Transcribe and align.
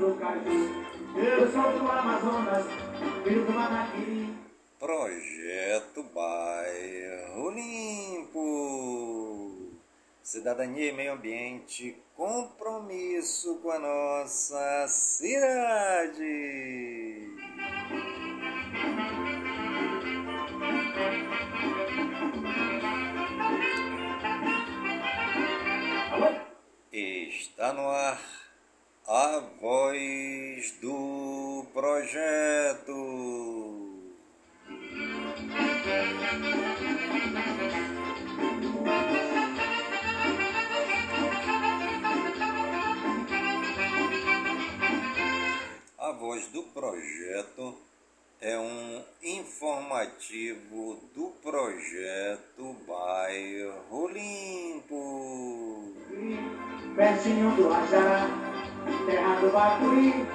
do 0.00 0.14
caju. 0.14 0.84
Eu 1.14 1.52
sou 1.52 1.78
do 1.78 1.90
Amazonas, 1.90 2.64
filho 3.22 3.44
do 3.44 3.52
Manaquiri. 3.52 4.34
Projeto 4.78 6.02
Bairro 6.14 7.50
Limpo. 7.50 8.40
Cidadania 10.22 10.88
e 10.88 10.92
meio 10.92 11.12
ambiente, 11.12 12.02
compromisso 12.16 13.56
com 13.56 13.70
a 13.72 13.78
nossa 13.78 14.88
cidade. 14.88 16.30
Está 26.92 27.72
no 27.74 27.88
ar 27.90 28.39
a 29.12 29.42
voz 29.60 30.70
do 30.80 31.66
projeto. 31.74 32.94
A 45.98 46.12
voz 46.12 46.46
do 46.52 46.62
projeto 46.62 47.74
é 48.40 48.56
um 48.56 49.02
informativo 49.24 51.00
do 51.16 51.32
projeto 51.42 52.76
Bairro 52.86 54.06
Limpo. 54.06 55.94
Pertinho 56.94 57.56
do 57.56 57.72
Ajará, 57.72 58.49
terra 59.06 59.40
do 59.40 59.50
Bacuri, 59.50 60.26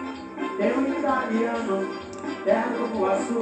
tem 0.57 0.77
um 0.77 0.97
italiano, 0.97 1.87
terra 2.43 2.67
do 2.69 2.89
Cupuaçu, 2.89 3.41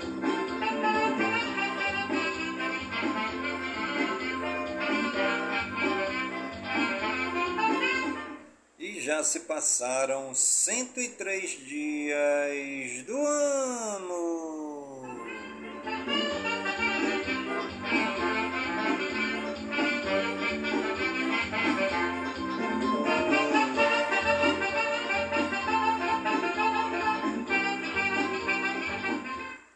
Já 9.07 9.23
se 9.23 9.39
passaram 9.39 10.35
103 10.35 11.65
dias 11.65 13.05
do 13.05 13.17
ano. 13.17 15.01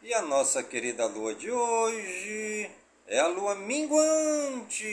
E 0.04 0.14
a 0.14 0.22
nossa 0.24 0.62
querida 0.62 1.06
lua 1.06 1.34
de 1.34 1.50
hoje 1.50 2.70
é 3.08 3.22
a 3.22 3.28
lua 3.28 3.56
minguante. 3.56 4.90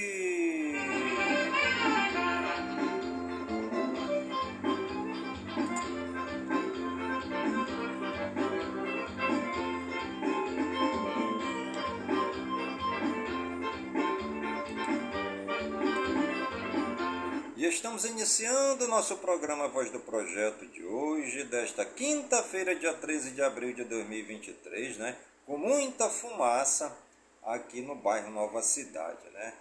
Estamos 17.69 18.07
iniciando 18.07 18.87
o 18.87 18.89
nosso 18.89 19.19
programa 19.19 19.69
Voz 19.69 19.91
do 19.91 20.01
Projeto 20.01 20.67
de 20.69 20.83
hoje, 20.83 21.45
desta 21.45 21.85
quinta-feira, 21.85 22.75
dia 22.75 22.95
13 22.95 23.33
de 23.33 23.43
abril 23.43 23.75
de 23.75 23.85
2023, 23.85 24.97
né? 24.97 25.17
Com 25.45 25.59
muita 25.59 26.09
fumaça 26.09 26.97
aqui 27.43 27.83
no 27.83 27.95
bairro 27.95 28.31
Nova 28.31 28.63
Cidade, 28.63 29.29
né? 29.35 29.53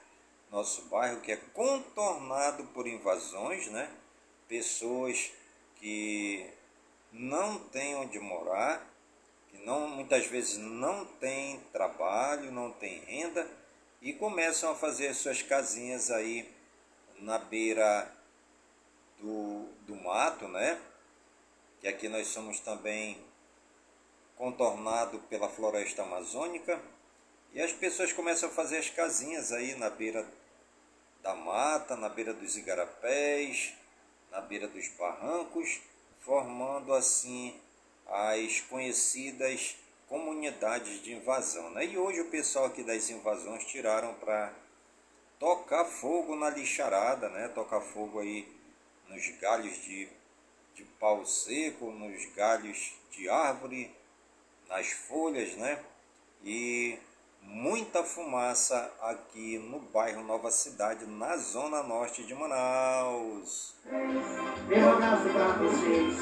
Nosso 0.50 0.84
bairro 0.84 1.20
que 1.20 1.34
é 1.34 1.36
contornado 1.54 2.64
por 2.68 2.88
invasões, 2.88 3.68
né? 3.68 3.90
Pessoas 4.48 5.30
que 5.76 6.50
não 7.12 7.60
têm 7.60 7.96
onde 7.96 8.20
morar, 8.20 8.88
que 9.50 9.58
não, 9.66 9.86
muitas 9.86 10.26
vezes 10.28 10.58
não 10.58 11.04
têm 11.20 11.60
trabalho, 11.74 12.54
não 12.54 12.72
têm 12.72 13.02
renda 13.02 13.46
e 14.02 14.14
começam 14.14 14.72
a 14.72 14.76
fazer 14.76 15.10
as 15.10 15.18
suas 15.18 15.42
casinhas 15.42 16.10
aí 16.10 16.57
na 17.20 17.38
beira 17.38 18.12
do, 19.20 19.68
do 19.86 19.96
mato, 19.96 20.48
né? 20.48 20.80
Que 21.82 21.88
aqui 21.88 22.08
nós 22.08 22.28
somos 22.28 22.60
também 22.60 23.18
contornado 24.36 25.20
pela 25.30 25.50
floresta 25.50 26.04
amazônica. 26.04 26.80
E 27.54 27.62
as 27.62 27.74
pessoas 27.74 28.14
começam 28.14 28.50
a 28.50 28.52
fazer 28.52 28.78
as 28.78 28.90
casinhas 28.90 29.52
aí 29.52 29.76
na 29.76 29.90
beira 29.90 30.26
da 31.22 31.34
mata, 31.36 31.96
na 31.96 32.10
beira 32.10 32.34
dos 32.34 32.56
igarapés, 32.56 33.74
na 34.32 34.42
beira 34.42 34.68
dos 34.68 34.88
barrancos, 34.90 35.82
formando 36.20 36.94
assim 36.94 37.60
as 38.06 38.62
conhecidas 38.62 39.76
comunidades 40.08 41.02
de 41.04 41.14
invasão. 41.14 41.70
Né? 41.72 41.86
E 41.86 41.98
hoje 41.98 42.22
o 42.22 42.30
pessoal 42.30 42.66
aqui 42.66 42.84
das 42.84 43.10
invasões 43.10 43.66
tiraram 43.66 44.14
para 44.16 44.54
tocar 45.40 45.86
fogo 45.86 46.36
na 46.36 46.50
lixarada, 46.50 47.30
né? 47.30 47.48
Tocar 47.50 47.82
fogo 47.82 48.20
aí 48.20 48.48
nos 49.08 49.28
galhos 49.40 49.76
de, 49.84 50.08
de 50.76 50.84
pau 51.00 51.26
seco, 51.26 51.92
nos 51.92 52.26
galhos 52.36 52.94
de 53.12 53.30
árvore, 53.30 53.92
nas 54.68 54.90
folhas, 54.92 55.56
né? 55.56 55.84
E 56.44 57.00
muita 57.42 58.04
fumaça 58.04 58.92
aqui 59.02 59.58
no 59.58 59.80
bairro 59.80 60.24
Nova 60.24 60.52
Cidade, 60.52 61.06
na 61.06 61.38
zona 61.38 61.82
norte 61.84 62.24
de 62.24 62.36
Manaus. 62.36 63.74
Meu 64.68 64.90
abraço 64.94 65.30
pra 65.30 65.54
vocês, 65.54 66.16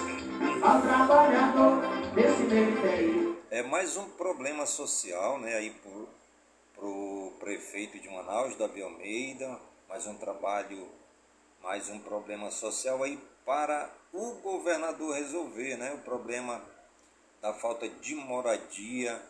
ao 0.64 0.82
trabalhador 0.82 1.82
desse 2.14 2.44
ministério. 2.44 3.44
É 3.50 3.64
mais 3.64 3.98
um 3.98 4.10
problema 4.12 4.66
social, 4.66 5.40
né? 5.40 5.56
Aí 5.56 5.72
por, 5.72 6.08
pro 6.76 7.15
prefeito 7.46 8.00
de 8.00 8.10
Manaus, 8.10 8.56
Davi 8.56 8.82
Almeida, 8.82 9.60
mais 9.88 10.08
um 10.08 10.16
trabalho, 10.16 10.90
mais 11.62 11.88
um 11.90 12.00
problema 12.00 12.50
social 12.50 13.04
aí 13.04 13.20
para 13.46 13.88
o 14.12 14.32
governador 14.42 15.14
resolver, 15.14 15.78
né? 15.78 15.94
O 15.94 16.00
problema 16.00 16.60
da 17.44 17.54
falta 17.54 17.88
de 17.88 18.16
moradia 18.16 19.22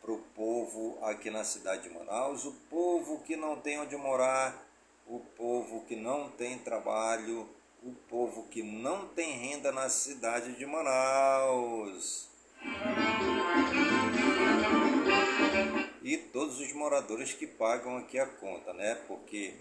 para 0.00 0.10
o 0.10 0.16
povo 0.34 0.98
aqui 1.02 1.28
na 1.28 1.44
cidade 1.44 1.82
de 1.82 1.90
Manaus, 1.90 2.46
o 2.46 2.52
povo 2.70 3.18
que 3.20 3.36
não 3.36 3.60
tem 3.60 3.78
onde 3.78 3.94
morar, 3.98 4.66
o 5.06 5.20
povo 5.36 5.84
que 5.84 5.94
não 5.94 6.30
tem 6.30 6.56
trabalho, 6.56 7.46
o 7.82 7.92
povo 8.08 8.44
que 8.44 8.62
não 8.62 9.08
tem 9.08 9.36
renda 9.36 9.70
na 9.70 9.90
cidade 9.90 10.54
de 10.54 10.64
Manaus. 10.64 12.30
E 16.08 16.16
todos 16.16 16.58
os 16.58 16.72
moradores 16.72 17.34
que 17.34 17.46
pagam 17.46 17.98
aqui 17.98 18.18
a 18.18 18.24
conta, 18.24 18.72
né? 18.72 18.94
Porque 19.06 19.52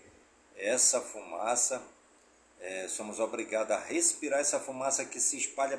essa 0.55 1.01
fumaça, 1.01 1.83
é, 2.61 2.87
somos 2.87 3.19
obrigados 3.19 3.75
a 3.75 3.77
respirar 3.77 4.39
essa 4.39 4.57
fumaça 4.57 5.03
que 5.03 5.19
se 5.19 5.35
espalha 5.35 5.77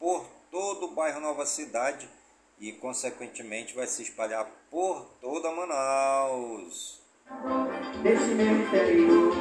por 0.00 0.26
todo 0.50 0.86
o 0.86 0.90
bairro 0.90 1.20
Nova 1.20 1.46
Cidade 1.46 2.10
e, 2.58 2.72
consequentemente, 2.72 3.76
vai 3.76 3.86
se 3.86 4.02
espalhar 4.02 4.44
por 4.68 5.08
toda 5.20 5.52
Manaus. 5.52 7.00
Desse 8.02 8.34
meu 8.34 8.60
interior. 8.60 9.36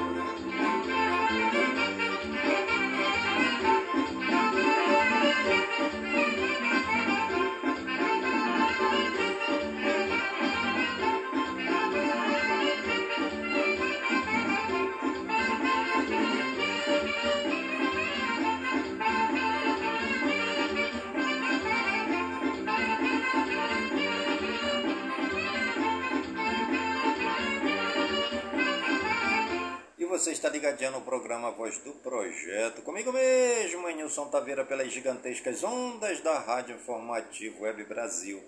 Ligadinha 30.50 30.92
no 30.92 31.02
programa 31.02 31.50
Voz 31.50 31.80
do 31.80 31.94
Projeto. 31.94 32.84
Comigo 32.84 33.12
mesmo, 33.12 33.90
Nilson 33.90 34.28
Taveira, 34.28 34.64
pelas 34.64 34.92
gigantescas 34.92 35.64
ondas 35.64 36.22
da 36.22 36.38
Rádio 36.38 36.76
Informativo 36.76 37.64
Web 37.64 37.86
Brasil. 37.86 38.40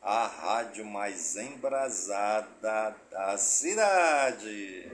A 0.00 0.26
rádio 0.26 0.86
mais 0.86 1.36
embrasada 1.36 2.96
da 3.10 3.36
cidade. 3.36 4.90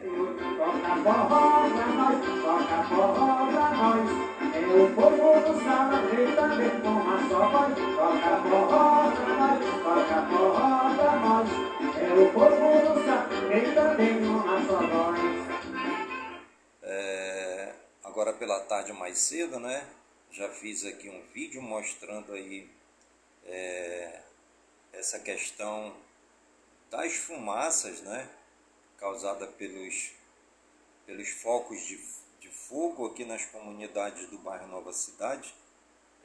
Toca 0.56 0.96
nós. 3.76 4.10
É 4.54 4.58
o 4.82 4.92
povo 4.92 5.40
do 5.40 5.54
também 6.34 6.80
com 6.80 6.88
uma 6.88 7.28
só 7.28 7.48
voz. 7.48 7.74
Toca 7.94 8.36
nós, 8.50 9.64
toca 9.84 10.18
nós. 11.22 11.48
É 12.00 12.12
o 12.12 12.32
povo 12.32 12.64
uma 14.26 14.64
só 14.66 14.78
voz. 14.78 15.33
É, 16.96 17.74
agora 18.04 18.32
pela 18.32 18.60
tarde 18.60 18.92
mais 18.92 19.18
cedo, 19.18 19.58
né? 19.58 19.84
Já 20.30 20.48
fiz 20.48 20.84
aqui 20.84 21.10
um 21.10 21.22
vídeo 21.32 21.60
mostrando 21.60 22.32
aí 22.32 22.70
é, 23.44 24.20
essa 24.92 25.18
questão 25.18 25.92
das 26.92 27.14
fumaças, 27.14 28.00
né? 28.02 28.30
Causada 28.96 29.44
pelos, 29.48 30.12
pelos 31.04 31.28
focos 31.30 31.84
de, 31.84 32.00
de 32.38 32.48
fogo 32.48 33.06
aqui 33.06 33.24
nas 33.24 33.44
comunidades 33.44 34.28
do 34.28 34.38
bairro 34.38 34.68
Nova 34.68 34.92
Cidade. 34.92 35.52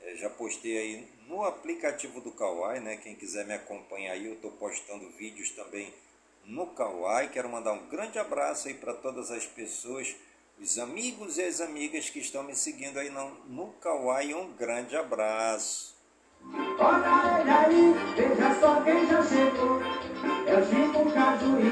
É, 0.04 0.15
já 0.18 0.30
postei 0.30 0.77
aí 0.77 1.12
no 1.27 1.44
aplicativo 1.44 2.22
do 2.22 2.31
Kawai, 2.31 2.80
né? 2.80 2.98
Quem 2.98 3.15
quiser 3.15 3.44
me 3.44 3.56
acompanhar 3.56 4.12
aí, 4.13 4.27
eu 4.27 4.33
estou 4.33 4.51
postando 4.51 5.10
vídeos 5.13 5.50
também 5.50 5.92
no 6.45 6.68
Kawai. 6.68 7.27
Quero 7.31 7.50
mandar 7.50 7.74
um 7.74 7.88
grande 7.88 8.19
abraço 8.19 8.68
aí 8.68 8.75
para 8.75 8.94
todas 8.94 9.31
as 9.31 9.48
pessoas 9.48 10.15
os 10.62 10.78
amigos 10.78 11.38
e 11.38 11.44
as 11.44 11.62
amigas 11.62 12.10
que 12.10 12.20
estão 12.20 12.44
me 12.44 12.56
seguindo 12.56 13.00
aí 13.00 13.10
no, 13.10 13.30
no 13.48 13.68
Kawaii, 13.74 14.34
um 14.34 14.52
grande 14.54 14.96
abraço. 14.96 15.98
Olha 16.80 17.42
ele 17.42 17.50
aí, 17.50 17.94
veja 18.16 18.60
só 18.60 18.82
quem 18.82 19.08
já 19.08 19.24
chegou. 19.24 19.80
Chico 20.66 21.12
Caju 21.14 21.60
e. 21.60 21.70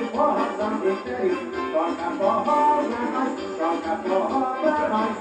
Toca 1.72 2.12
forró 2.18 2.44
pra 2.44 3.12
nós, 3.12 3.32
toca 3.58 3.98
forró 4.04 4.62
pra 4.62 4.90
nós. 4.90 5.18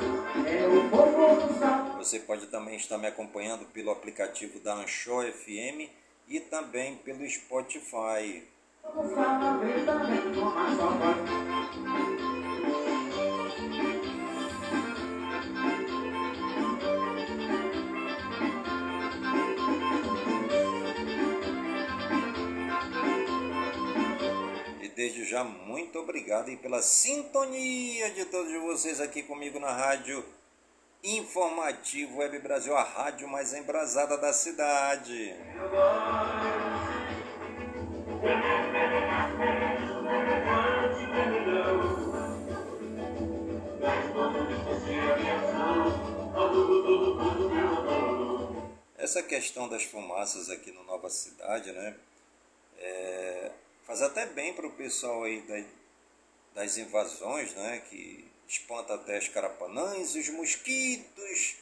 É 0.47 0.67
o 0.67 0.91
povo 0.91 1.47
do 1.47 1.59
sal. 1.59 1.97
Você 1.99 2.21
pode 2.21 2.47
também 2.47 2.77
estar 2.77 2.99
me 2.99 3.07
acompanhando 3.07 3.65
pelo 3.67 3.91
aplicativo 3.91 4.61
da 4.61 4.75
Anchor 4.75 5.25
FM 5.33 5.91
e 6.29 6.41
também 6.41 6.97
pelo 6.97 7.29
Spotify. 7.29 8.45
Desde 25.07 25.25
já, 25.25 25.45
muito 25.45 26.01
obrigado 26.01 26.51
e 26.51 26.57
pela 26.57 26.83
sintonia 26.83 28.11
de 28.11 28.25
todos 28.25 28.53
vocês 28.63 29.01
aqui 29.01 29.23
comigo 29.23 29.61
na 29.61 29.71
rádio 29.71 30.25
Informativo 31.05 32.19
Web 32.19 32.41
Brasil, 32.41 32.77
a 32.77 32.83
rádio 32.83 33.29
mais 33.29 33.55
embrasada 33.55 34.19
da 34.19 34.33
cidade. 34.33 35.33
Essa 48.99 49.23
questão 49.23 49.69
das 49.69 49.85
fumaças 49.85 50.51
aqui 50.51 50.73
no 50.73 50.83
Nova 50.83 51.09
Cidade, 51.09 51.71
né? 51.71 51.95
é, 52.79 53.51
faz 53.87 54.03
até 54.03 54.27
bem 54.27 54.53
para 54.53 54.67
o 54.67 54.73
pessoal 54.73 55.25
aí 55.25 55.41
da- 55.43 55.65
das 56.55 56.77
invasões, 56.77 57.55
né? 57.55 57.83
Que 57.89 58.29
espanta 58.49 58.95
até 58.95 59.17
as 59.17 59.29
carapanãs, 59.29 60.15
os 60.15 60.29
mosquitos, 60.31 61.57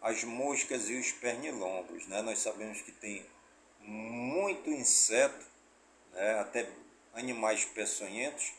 as 0.00 0.22
moscas 0.24 0.88
e 0.88 0.94
os 0.94 1.12
pernilongos, 1.12 2.06
né? 2.06 2.22
Nós 2.22 2.38
sabemos 2.38 2.80
que 2.82 2.92
tem 2.92 3.26
muito 3.80 4.70
inseto, 4.70 5.46
né? 6.12 6.38
até 6.40 6.68
animais 7.12 7.64
peçonhentos 7.64 8.52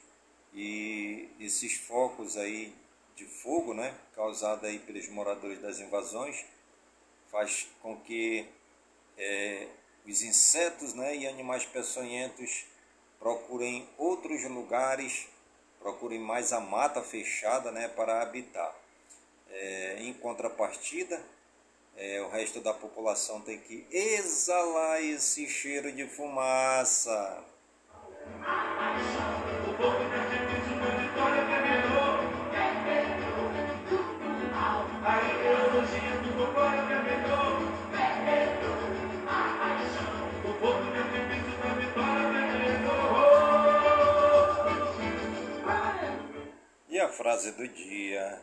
e 0.53 1.29
esses 1.39 1.75
focos 1.77 2.37
aí 2.37 2.73
de 3.15 3.25
fogo, 3.25 3.73
né? 3.73 3.97
Causado 4.13 4.65
aí 4.65 4.79
pelos 4.79 5.07
moradores 5.09 5.61
das 5.61 5.79
invasões, 5.79 6.45
faz 7.31 7.67
com 7.81 7.99
que 8.01 8.47
é, 9.17 9.67
os 10.05 10.21
insetos 10.21 10.93
né, 10.93 11.15
e 11.15 11.27
animais 11.27 11.65
peçonhentos 11.65 12.65
procurem 13.25 13.89
outros 13.97 14.43
lugares, 14.43 15.27
procurem 15.79 16.19
mais 16.19 16.53
a 16.53 16.59
mata 16.59 17.01
fechada 17.01 17.71
né, 17.71 17.87
para 17.87 18.21
habitar. 18.21 18.71
É, 19.49 19.97
em 20.01 20.13
contrapartida, 20.13 21.19
é, 21.97 22.21
o 22.21 22.29
resto 22.29 22.61
da 22.61 22.71
população 22.71 23.41
tem 23.41 23.57
que 23.57 23.87
exalar 23.89 25.01
esse 25.01 25.47
cheiro 25.47 25.91
de 25.91 26.05
fumaça. 26.05 27.43
Frase 47.15 47.51
do 47.53 47.67
dia: 47.67 48.39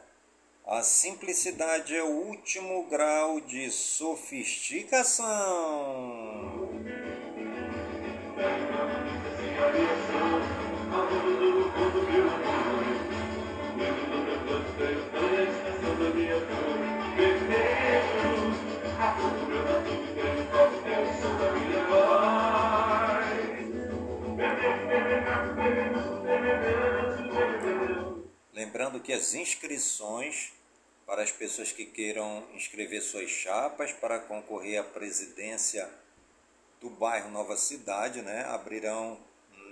A 0.67 0.83
simplicidade 0.83 1.95
é 1.95 2.03
o 2.03 2.09
último 2.09 2.89
grau 2.89 3.41
de 3.41 3.71
sofisticação. 3.71 6.62
Que 29.01 29.13
as 29.13 29.35
inscrições 29.35 30.53
para 31.07 31.23
as 31.23 31.31
pessoas 31.31 31.73
que 31.73 31.85
queiram 31.85 32.47
inscrever 32.55 33.03
suas 33.03 33.31
chapas 33.31 33.93
para 33.93 34.19
concorrer 34.21 34.81
à 34.81 34.85
presidência 34.85 35.89
do 36.81 36.91
bairro 36.91 37.31
Nova 37.31 37.57
Cidade, 37.57 38.23
né, 38.23 38.45
abrirão 38.47 39.19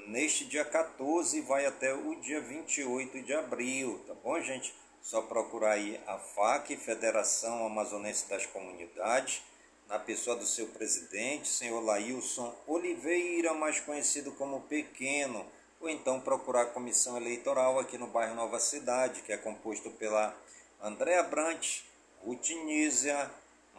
neste 0.06 0.44
dia 0.44 0.64
14 0.64 1.38
e 1.38 1.40
vai 1.40 1.66
até 1.66 1.94
o 1.94 2.14
dia 2.16 2.40
28 2.40 3.22
de 3.22 3.32
abril, 3.32 4.02
tá 4.06 4.14
bom, 4.14 4.40
gente? 4.40 4.74
Só 5.02 5.22
procurar 5.22 5.72
aí 5.72 6.00
a 6.06 6.18
FAC, 6.18 6.76
Federação 6.76 7.64
Amazonense 7.64 8.28
das 8.28 8.44
Comunidades, 8.46 9.42
na 9.88 9.98
pessoa 9.98 10.36
do 10.36 10.46
seu 10.46 10.68
presidente, 10.68 11.48
senhor 11.48 11.80
Lailson 11.80 12.54
Oliveira, 12.66 13.54
mais 13.54 13.80
conhecido 13.80 14.30
como 14.32 14.60
Pequeno, 14.62 15.44
ou 15.80 15.88
então 15.88 16.20
procurar 16.20 16.62
a 16.62 16.66
comissão 16.66 17.16
eleitoral 17.16 17.78
aqui 17.78 17.96
no 17.96 18.06
bairro 18.06 18.34
Nova 18.34 18.60
Cidade, 18.60 19.22
que 19.22 19.32
é 19.32 19.36
composto 19.38 19.90
pela 19.92 20.36
Andréa 20.82 21.22
Brant, 21.22 21.80
Ruth 22.22 22.50
Nízia, 22.50 23.30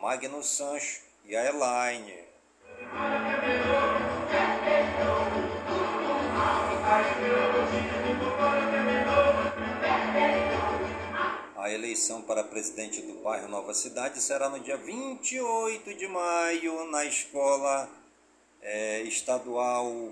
Magno 0.02 0.44
Sancho 0.44 1.02
e 1.26 1.36
a 1.36 1.46
Elaine. 1.46 2.32
A 11.56 11.70
eleição 11.70 12.24
para 12.24 12.44
presidente 12.44 13.02
do 13.04 13.22
bairro 13.22 13.48
Nova 13.48 13.76
Cidade 13.76 14.20
será 14.20 14.50
no 14.50 14.60
dia 14.60 14.76
28 14.76 15.94
de 15.94 16.08
maio, 16.08 16.90
na 16.90 17.06
escola 17.06 17.88
eh, 18.62 19.04
estadual 19.04 20.12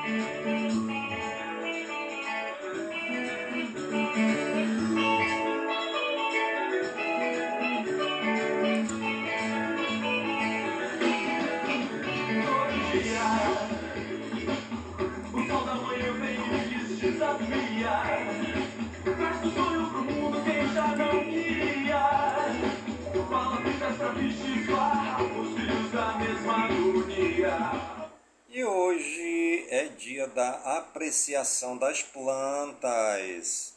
Hoje 28.81 29.67
é 29.69 29.85
dia 29.97 30.27
da 30.27 30.49
apreciação 30.77 31.77
das 31.77 32.01
plantas. 32.01 33.75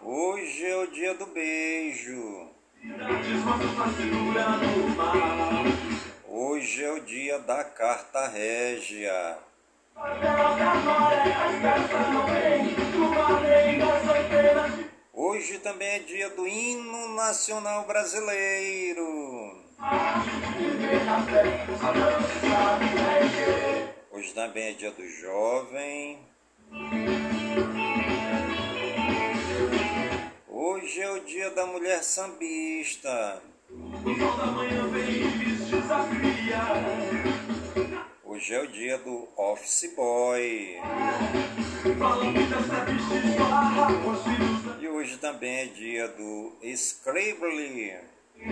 Hoje 0.00 0.66
é 0.66 0.76
o 0.76 0.86
dia 0.86 1.14
do 1.14 1.26
beijo. 1.26 2.48
Hoje 6.26 6.84
é 6.84 6.92
o 6.92 7.00
dia 7.00 7.38
da 7.38 7.62
carta 7.64 8.28
régia. 8.28 9.38
Hoje 15.12 15.58
também 15.58 15.88
é 15.88 15.98
dia 15.98 16.30
do 16.30 16.48
hino 16.48 17.14
nacional 17.14 17.84
brasileiro. 17.86 19.49
Hoje 24.10 24.34
também 24.34 24.68
é 24.68 24.72
dia 24.72 24.90
do 24.90 25.08
jovem. 25.08 26.18
Hoje 30.46 31.00
é 31.00 31.10
o 31.10 31.20
dia 31.20 31.50
da 31.52 31.64
mulher 31.64 32.02
sambista. 32.02 33.42
Hoje 38.22 38.54
é 38.54 38.60
o 38.60 38.66
dia 38.66 38.98
do 38.98 39.28
office 39.34 39.94
boy. 39.96 40.78
E 44.78 44.88
hoje 44.88 45.16
também 45.16 45.60
é 45.60 45.64
dia 45.66 46.06
do 46.08 46.52
Scribbly. 46.62 48.19
E 48.42 48.48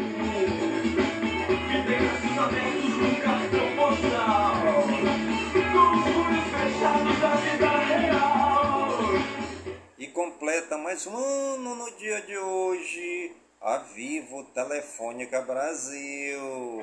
completa 10.09 10.77
mais 10.77 11.07
um 11.07 11.17
ano 11.17 11.75
no 11.75 11.91
dia 11.97 12.21
de 12.21 12.37
hoje 12.37 13.35
a 13.63 13.79
Vivo 13.79 14.45
Telefônica 14.53 15.41
Brasil. 15.41 16.83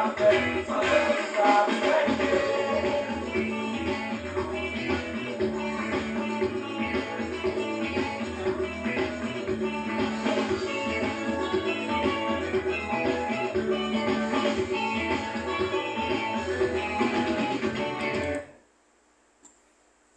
E 0.00 0.02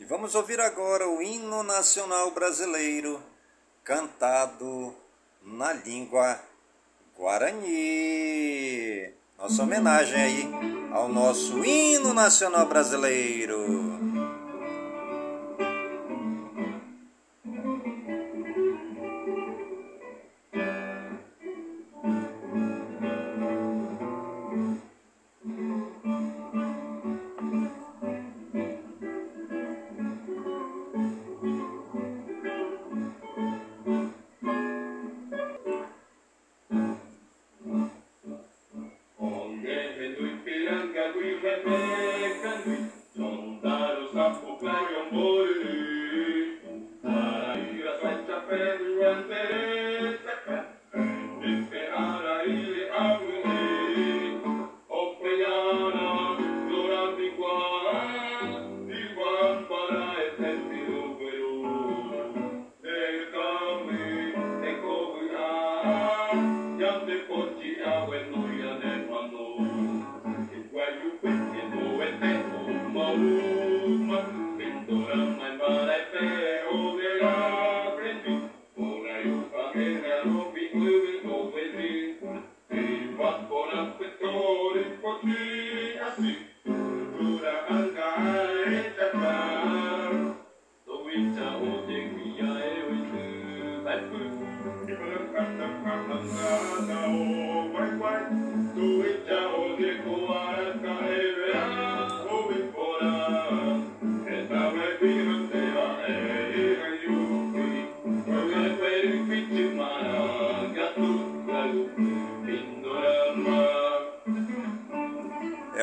vamos 0.05 0.33
ouvir 0.33 0.61
agora 0.61 1.09
o 1.09 1.21
hino 1.21 1.61
nacional 1.61 2.31
brasileiro 2.31 3.21
cantado 3.83 4.95
na 5.41 5.73
língua 5.73 6.39
guarani. 7.17 9.13
Nossa 9.43 9.63
homenagem 9.63 10.21
aí 10.21 10.51
ao 10.89 11.09
nosso 11.09 11.65
hino 11.65 12.13
nacional 12.13 12.65
brasileiro. 12.65 13.92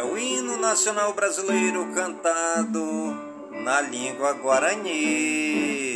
É 0.00 0.02
o 0.02 0.16
hino 0.16 0.56
nacional 0.56 1.12
brasileiro 1.12 1.92
cantado 1.92 2.82
na 3.50 3.82
língua 3.82 4.32
guarani. 4.32 5.89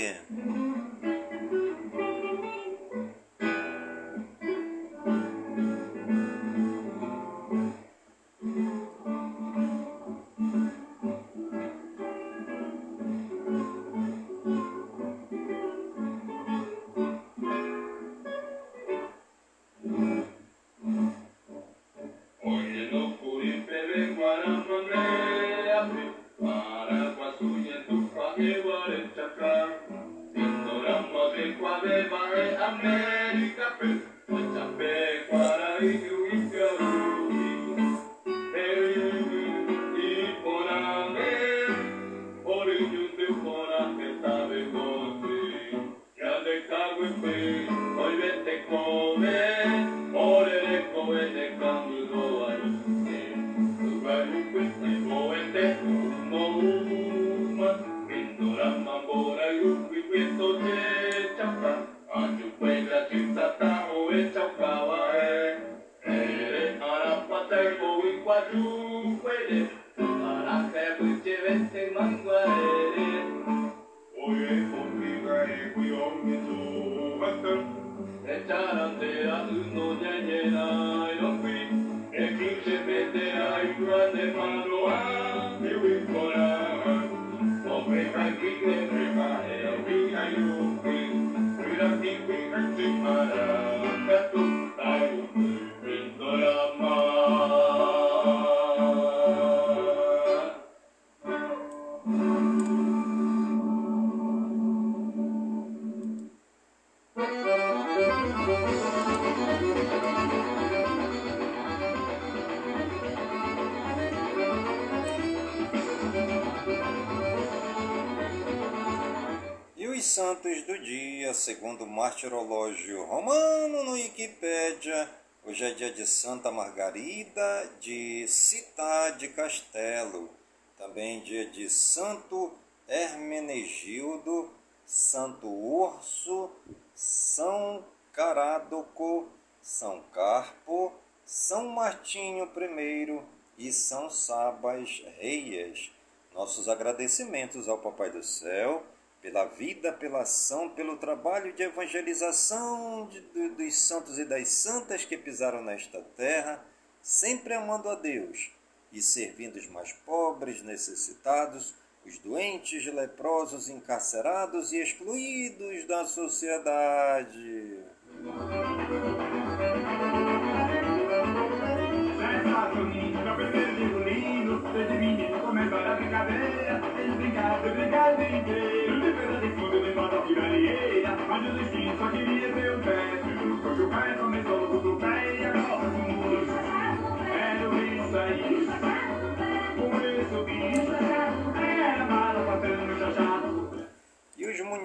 Dia, 121.75 121.79
segundo 121.79 121.85
o 121.85 121.87
martirológio 121.87 123.05
romano 123.05 123.83
no 123.83 123.93
Wikipédia, 123.93 125.09
hoje 125.45 125.65
é 125.65 125.71
dia 125.73 125.91
de 125.91 126.07
Santa 126.07 126.51
Margarida 126.51 127.71
de 127.81 128.27
Cidade 128.29 129.29
Castelo, 129.29 130.31
também 130.77 131.21
dia 131.21 131.47
de 131.47 131.69
Santo 131.69 132.53
Hermenegildo, 132.89 134.51
Santo 134.87 135.49
Urso, 135.49 136.51
São 136.95 137.85
Carádoco, 138.13 139.29
São 139.61 140.03
Carpo, 140.13 140.93
São 141.25 141.69
Martinho 141.69 142.51
I 142.57 143.21
e 143.59 143.73
São 143.73 144.11
Sabas 144.11 145.03
Reias. 145.19 145.91
Nossos 146.33 146.69
agradecimentos 146.69 147.69
ao 147.69 147.79
Papai 147.79 148.11
do 148.11 148.23
Céu 148.23 148.83
pela 149.25 149.47
vida, 149.47 149.91
pela 149.91 150.21
ação, 150.21 150.69
pelo 150.69 150.99
trabalho 150.99 151.51
de 151.55 151.63
evangelização 151.63 153.09
de, 153.11 153.23
de, 153.23 153.49
dos 153.49 153.75
santos 153.75 154.19
e 154.19 154.25
das 154.27 154.49
santas 154.49 155.07
que 155.07 155.17
pisaram 155.17 155.65
nesta 155.65 156.03
terra, 156.15 156.63
sempre 157.01 157.55
amando 157.55 157.89
a 157.89 157.95
Deus 157.95 158.51
e 158.93 159.01
servindo 159.01 159.57
os 159.57 159.67
mais 159.69 159.95
pobres, 160.05 160.63
necessitados, 160.63 161.75
os 162.05 162.19
doentes, 162.19 162.85
leprosos, 162.93 163.71
encarcerados 163.71 164.75
e 164.75 164.83
excluídos 164.83 165.87
da 165.87 166.05
sociedade. 166.05 167.79
Mas 168.23 168.45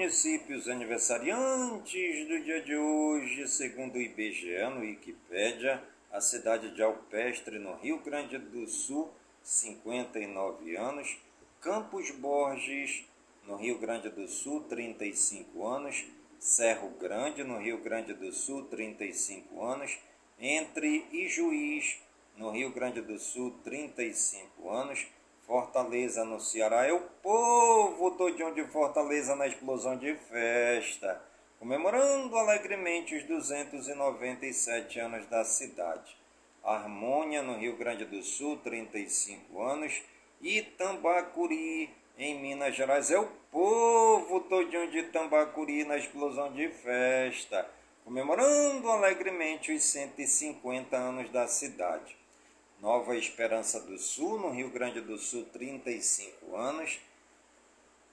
municípios 0.09 0.67
aniversariantes 0.67 2.27
do 2.27 2.43
dia 2.43 2.63
de 2.63 2.75
hoje, 2.75 3.47
segundo 3.47 3.93
o 3.93 4.01
IBGE 4.01 4.57
no 4.73 4.79
Wikipédia, 4.79 5.83
a 6.11 6.19
cidade 6.19 6.71
de 6.71 6.81
Alpestre, 6.81 7.59
no 7.59 7.75
Rio 7.75 7.99
Grande 7.99 8.39
do 8.39 8.67
Sul, 8.67 9.13
59 9.43 10.75
anos, 10.75 11.15
Campos 11.61 12.09
Borges, 12.09 13.05
no 13.45 13.55
Rio 13.55 13.77
Grande 13.77 14.09
do 14.09 14.27
Sul, 14.27 14.63
35 14.63 15.67
anos, 15.67 16.03
Cerro 16.39 16.89
Grande, 16.99 17.43
no 17.43 17.59
Rio 17.59 17.77
Grande 17.77 18.11
do 18.15 18.33
Sul, 18.33 18.63
35 18.63 19.63
anos, 19.63 19.95
Entre 20.39 21.05
e 21.11 21.27
Juiz, 21.27 22.01
no 22.35 22.49
Rio 22.49 22.71
Grande 22.71 22.99
do 22.99 23.19
Sul, 23.19 23.51
35 23.63 24.71
anos, 24.71 25.05
Fortaleza, 25.49 26.23
no 26.23 26.39
Ceará. 26.39 26.85
É 26.85 26.93
o 26.93 27.01
povo 27.23 28.11
todinho 28.11 28.53
de 28.53 28.63
Fortaleza 28.65 29.35
na 29.35 29.47
explosão 29.47 29.97
de 29.97 30.13
festa, 30.13 31.19
comemorando 31.57 32.37
alegremente 32.37 33.15
os 33.15 33.23
297 33.23 34.99
anos 34.99 35.25
da 35.25 35.43
cidade. 35.43 36.15
Harmônia, 36.63 37.41
no 37.41 37.57
Rio 37.57 37.75
Grande 37.77 38.05
do 38.05 38.21
Sul, 38.21 38.57
35 38.57 39.59
anos, 39.59 40.03
e 40.39 40.61
Tambacuri, 40.61 41.89
em 42.15 42.39
Minas 42.39 42.75
Gerais. 42.75 43.09
É 43.09 43.17
o 43.17 43.25
povo 43.51 44.41
todinho 44.41 44.91
de 44.91 45.01
Tambacuri 45.01 45.83
na 45.83 45.97
explosão 45.97 46.53
de 46.53 46.69
festa, 46.69 47.67
comemorando 48.05 48.87
alegremente 48.91 49.71
os 49.71 49.81
150 49.81 50.95
anos 50.95 51.27
da 51.31 51.47
cidade. 51.47 52.18
Nova 52.81 53.15
Esperança 53.17 53.79
do 53.81 53.97
Sul, 53.97 54.39
no 54.39 54.51
Rio 54.51 54.69
Grande 54.69 55.01
do 55.01 55.17
Sul, 55.17 55.45
35 55.51 56.55
anos. 56.55 56.99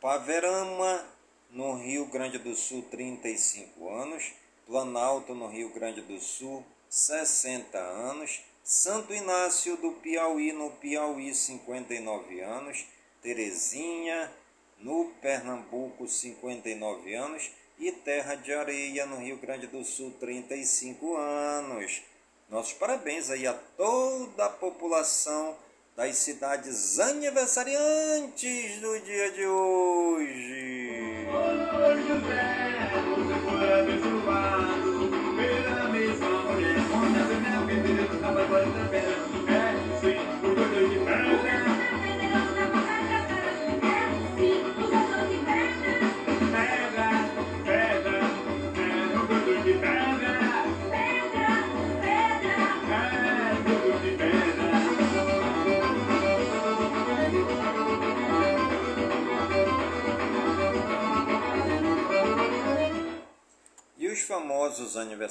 Paverama, 0.00 1.04
no 1.50 1.74
Rio 1.74 2.06
Grande 2.06 2.38
do 2.38 2.54
Sul, 2.56 2.82
35 2.90 3.88
anos. 3.88 4.32
Planalto, 4.66 5.34
no 5.34 5.46
Rio 5.46 5.68
Grande 5.72 6.00
do 6.00 6.20
Sul, 6.20 6.64
60 6.88 7.78
anos. 7.78 8.40
Santo 8.64 9.14
Inácio 9.14 9.76
do 9.76 9.92
Piauí, 9.92 10.52
no 10.52 10.72
Piauí, 10.72 11.32
59 11.32 12.40
anos. 12.40 12.84
Terezinha, 13.22 14.32
no 14.78 15.12
Pernambuco, 15.22 16.06
59 16.06 17.14
anos, 17.14 17.50
e 17.78 17.92
Terra 17.92 18.34
de 18.34 18.52
Areia, 18.52 19.06
no 19.06 19.18
Rio 19.18 19.36
Grande 19.36 19.66
do 19.66 19.84
Sul, 19.84 20.12
35 20.18 21.16
anos. 21.16 22.02
Nossos 22.48 22.74
parabéns 22.74 23.28
aí 23.28 23.46
a 23.46 23.52
toda 23.52 24.46
a 24.46 24.50
população 24.50 25.56
das 25.96 26.16
cidades 26.18 27.00
aniversariantes 27.00 28.80
do 28.80 29.00
dia 29.00 29.32
de 29.32 29.46
hoje. 29.46 31.26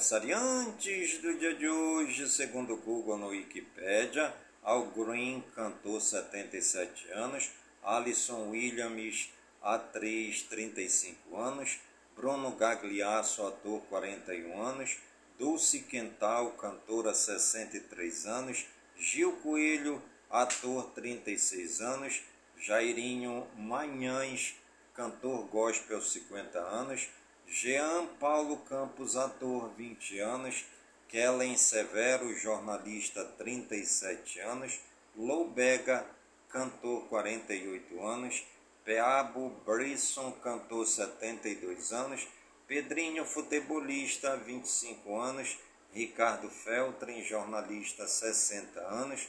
Aniversariantes 0.06 1.18
do 1.20 1.36
dia 1.36 1.54
de 1.54 1.68
hoje, 1.68 2.28
segundo 2.28 2.74
o 2.74 2.76
Google 2.76 3.18
no 3.18 3.28
Wikipedia, 3.28 4.32
Al 4.62 4.86
Green, 4.86 5.42
cantor 5.54 6.00
77 6.00 7.10
anos, 7.10 7.50
Alison 7.82 8.50
Williams, 8.50 9.28
atriz 9.60 10.42
35 10.42 11.36
anos, 11.36 11.80
Bruno 12.14 12.52
Gagliasso, 12.52 13.44
ator 13.48 13.80
41 13.88 14.62
anos, 14.62 14.96
Dulce 15.38 15.80
Quental, 15.80 16.52
cantora 16.52 17.12
63 17.12 18.26
anos, 18.26 18.64
Gil 18.96 19.32
Coelho, 19.42 20.00
ator 20.30 20.84
36 20.94 21.80
anos, 21.80 22.22
Jairinho 22.56 23.44
Manhães, 23.56 24.54
cantor 24.94 25.46
gospel 25.48 26.00
50 26.00 26.58
anos, 26.60 27.08
Jean 27.48 28.06
Paulo 28.18 28.58
Campos, 28.68 29.16
ator, 29.16 29.70
20 29.76 30.20
anos. 30.20 30.64
Kellen 31.08 31.56
Severo, 31.56 32.34
jornalista, 32.38 33.24
37 33.38 34.40
anos. 34.40 34.80
Loubega, 35.16 36.04
cantor, 36.48 37.06
48 37.08 38.06
anos. 38.06 38.44
Peabo 38.84 39.50
Brisson, 39.64 40.32
cantor, 40.42 40.86
72 40.86 41.92
anos. 41.92 42.26
Pedrinho, 42.66 43.24
futebolista, 43.24 44.36
25 44.36 45.20
anos. 45.20 45.58
Ricardo 45.94 46.50
Feltrin, 46.50 47.24
jornalista, 47.24 48.06
60 48.06 48.80
anos. 48.80 49.28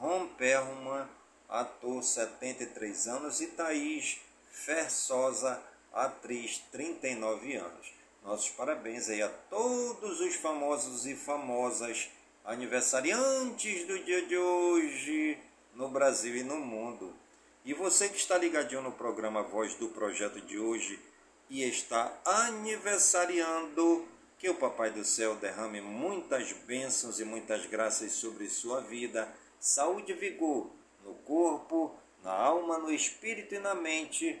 Ron 0.00 0.28
Perlman, 0.36 1.08
ator, 1.48 2.02
73 2.02 3.08
anos, 3.08 3.40
e 3.40 3.48
Thaís 3.48 4.20
Fersosa, 4.50 5.62
atriz, 6.04 6.62
39 6.72 7.54
anos. 7.56 7.92
Nossos 8.22 8.50
parabéns 8.50 9.08
aí 9.08 9.22
a 9.22 9.28
todos 9.28 10.20
os 10.20 10.34
famosos 10.34 11.06
e 11.06 11.14
famosas 11.14 12.08
aniversariantes 12.44 13.86
do 13.86 13.98
dia 14.04 14.26
de 14.26 14.36
hoje 14.36 15.38
no 15.74 15.88
Brasil 15.88 16.36
e 16.36 16.42
no 16.42 16.56
mundo. 16.56 17.14
E 17.64 17.74
você 17.74 18.08
que 18.08 18.16
está 18.16 18.38
ligadinho 18.38 18.82
no 18.82 18.92
programa 18.92 19.42
Voz 19.42 19.74
do 19.74 19.88
Projeto 19.88 20.40
de 20.40 20.58
hoje 20.58 20.98
e 21.50 21.62
está 21.62 22.12
aniversariando, 22.24 24.06
que 24.38 24.48
o 24.48 24.54
Papai 24.54 24.90
do 24.90 25.04
Céu 25.04 25.34
derrame 25.36 25.80
muitas 25.80 26.52
bênçãos 26.52 27.20
e 27.20 27.24
muitas 27.24 27.66
graças 27.66 28.12
sobre 28.12 28.48
sua 28.48 28.80
vida, 28.80 29.28
saúde 29.58 30.12
e 30.12 30.14
vigor 30.14 30.70
no 31.04 31.14
corpo, 31.14 31.94
na 32.22 32.32
alma, 32.32 32.78
no 32.78 32.90
espírito 32.90 33.54
e 33.54 33.58
na 33.58 33.74
mente, 33.74 34.40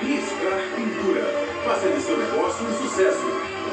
Riscar 0.00 0.60
Pintura, 0.76 1.22
fazendo 1.64 2.00
seu 2.00 2.16
negócio 2.16 2.66
um 2.66 2.72
sucesso. 2.74 3.26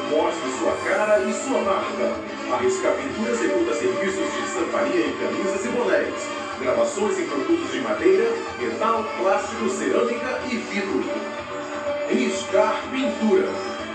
Mostre 0.09 0.51
sua 0.57 0.75
cara 0.83 1.19
e 1.19 1.33
sua 1.33 1.61
marca. 1.61 2.15
A 2.51 2.57
Riscar 2.57 2.93
Pintura 2.93 3.31
executa 3.31 3.73
serviços 3.75 4.31
de 4.33 4.39
estamparia 4.45 5.07
em 5.07 5.17
camisas 5.17 5.65
e 5.65 5.69
bonés, 5.69 6.13
gravações 6.59 7.19
em 7.19 7.27
produtos 7.27 7.71
de 7.71 7.81
madeira, 7.81 8.31
metal, 8.59 9.05
plástico, 9.19 9.69
cerâmica 9.69 10.39
e 10.51 10.57
vidro. 10.57 11.03
Riscar 12.09 12.81
Pintura, 12.91 13.49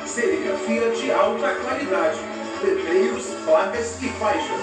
serigrafia 0.06 0.90
de 0.90 1.10
alta 1.10 1.54
qualidade, 1.56 2.18
letreiros, 2.62 3.26
placas 3.44 4.00
e 4.02 4.08
faixas. 4.10 4.60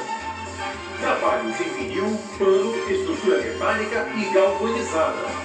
Trabalhos 1.01 1.59
em 1.59 1.69
vinil, 1.69 2.19
pano, 2.39 2.73
estrutura 2.89 3.41
metálica 3.41 4.07
e 4.15 4.33
galvanizada. 4.33 5.44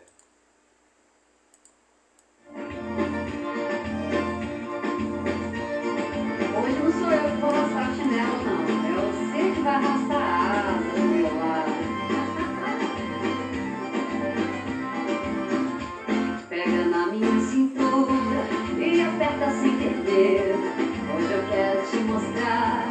Hoje 20.21 21.33
eu 21.33 21.47
quero 21.49 21.81
te 21.89 21.97
mostrar 21.97 22.85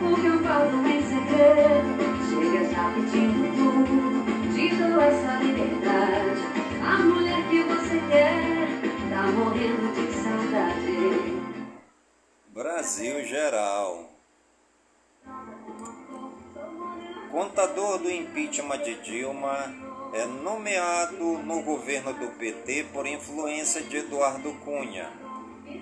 o 0.00 0.20
que 0.20 0.26
eu 0.26 0.38
falo 0.38 0.86
em 0.86 1.02
segredo. 1.02 2.06
Chega 2.30 2.64
já 2.70 2.92
pedindo 2.94 3.42
tudo, 3.56 4.54
te 4.54 4.68
dou 4.76 5.00
essa 5.00 5.42
liberdade. 5.42 6.42
A 6.80 6.98
mulher 7.02 7.42
que 7.50 7.62
você 7.64 8.00
quer 8.08 8.68
tá 9.10 9.22
morrendo 9.32 9.92
de 9.94 10.12
saudade. 10.14 11.36
Brasil 12.54 13.24
Geral. 13.24 14.08
Contador 17.32 17.98
do 17.98 18.08
impeachment 18.08 18.78
de 18.84 18.94
Dilma 19.02 19.74
é 20.14 20.24
nomeado 20.24 21.38
no 21.38 21.62
governo 21.62 22.12
do 22.14 22.28
PT 22.38 22.86
por 22.92 23.08
influência 23.08 23.82
de 23.82 23.96
Eduardo 23.96 24.52
Cunha. 24.64 25.25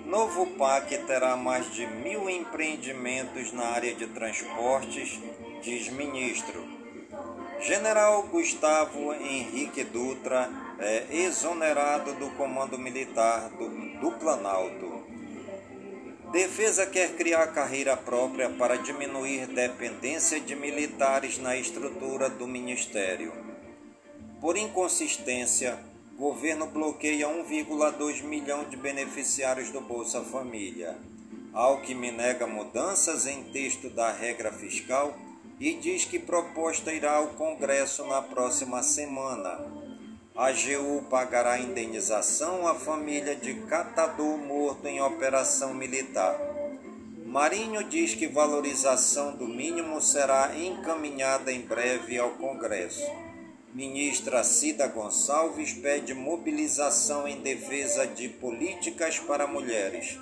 Novo 0.05 0.47
PAC 0.57 0.97
terá 1.05 1.35
mais 1.35 1.71
de 1.73 1.85
mil 1.85 2.29
empreendimentos 2.29 3.51
na 3.51 3.65
área 3.65 3.93
de 3.93 4.07
transportes, 4.07 5.19
diz 5.61 5.89
ministro. 5.89 6.63
General 7.61 8.23
Gustavo 8.23 9.13
Henrique 9.13 9.83
Dutra 9.83 10.49
é 10.79 11.05
exonerado 11.11 12.13
do 12.13 12.31
comando 12.31 12.77
militar 12.77 13.49
do, 13.49 13.69
do 13.99 14.11
Planalto. 14.13 15.03
Defesa 16.31 16.85
quer 16.85 17.15
criar 17.15 17.47
carreira 17.47 17.95
própria 17.95 18.49
para 18.49 18.77
diminuir 18.77 19.47
dependência 19.47 20.39
de 20.39 20.55
militares 20.55 21.37
na 21.37 21.55
estrutura 21.55 22.29
do 22.29 22.47
ministério. 22.47 23.31
Por 24.41 24.57
inconsistência, 24.57 25.79
governo 26.17 26.67
bloqueia 26.67 27.27
1,2 27.27 28.23
milhão 28.23 28.63
de 28.63 28.77
beneficiários 28.77 29.69
do 29.69 29.81
Bolsa 29.81 30.21
Família. 30.21 30.95
Alckmin 31.53 32.11
nega 32.11 32.47
mudanças 32.47 33.27
em 33.27 33.43
texto 33.43 33.89
da 33.89 34.11
regra 34.13 34.51
fiscal 34.51 35.13
e 35.59 35.73
diz 35.73 36.05
que 36.05 36.17
proposta 36.17 36.93
irá 36.93 37.17
ao 37.17 37.27
Congresso 37.29 38.05
na 38.05 38.21
próxima 38.21 38.81
semana. 38.81 39.59
A 40.33 40.47
AGU 40.47 41.03
pagará 41.09 41.59
indenização 41.59 42.65
à 42.65 42.75
família 42.75 43.35
de 43.35 43.53
catador 43.67 44.37
morto 44.37 44.87
em 44.87 45.01
operação 45.01 45.73
militar. 45.73 46.39
Marinho 47.25 47.83
diz 47.83 48.15
que 48.15 48.27
valorização 48.27 49.35
do 49.35 49.47
mínimo 49.47 49.99
será 49.99 50.57
encaminhada 50.57 51.51
em 51.51 51.61
breve 51.61 52.17
ao 52.17 52.31
Congresso. 52.31 53.24
Ministra 53.75 54.41
Cida 54.41 54.87
Gonçalves 54.87 55.73
pede 55.73 56.13
mobilização 56.13 57.27
em 57.27 57.41
defesa 57.41 58.07
de 58.07 58.29
políticas 58.29 59.19
para 59.19 59.47
mulheres. 59.47 60.17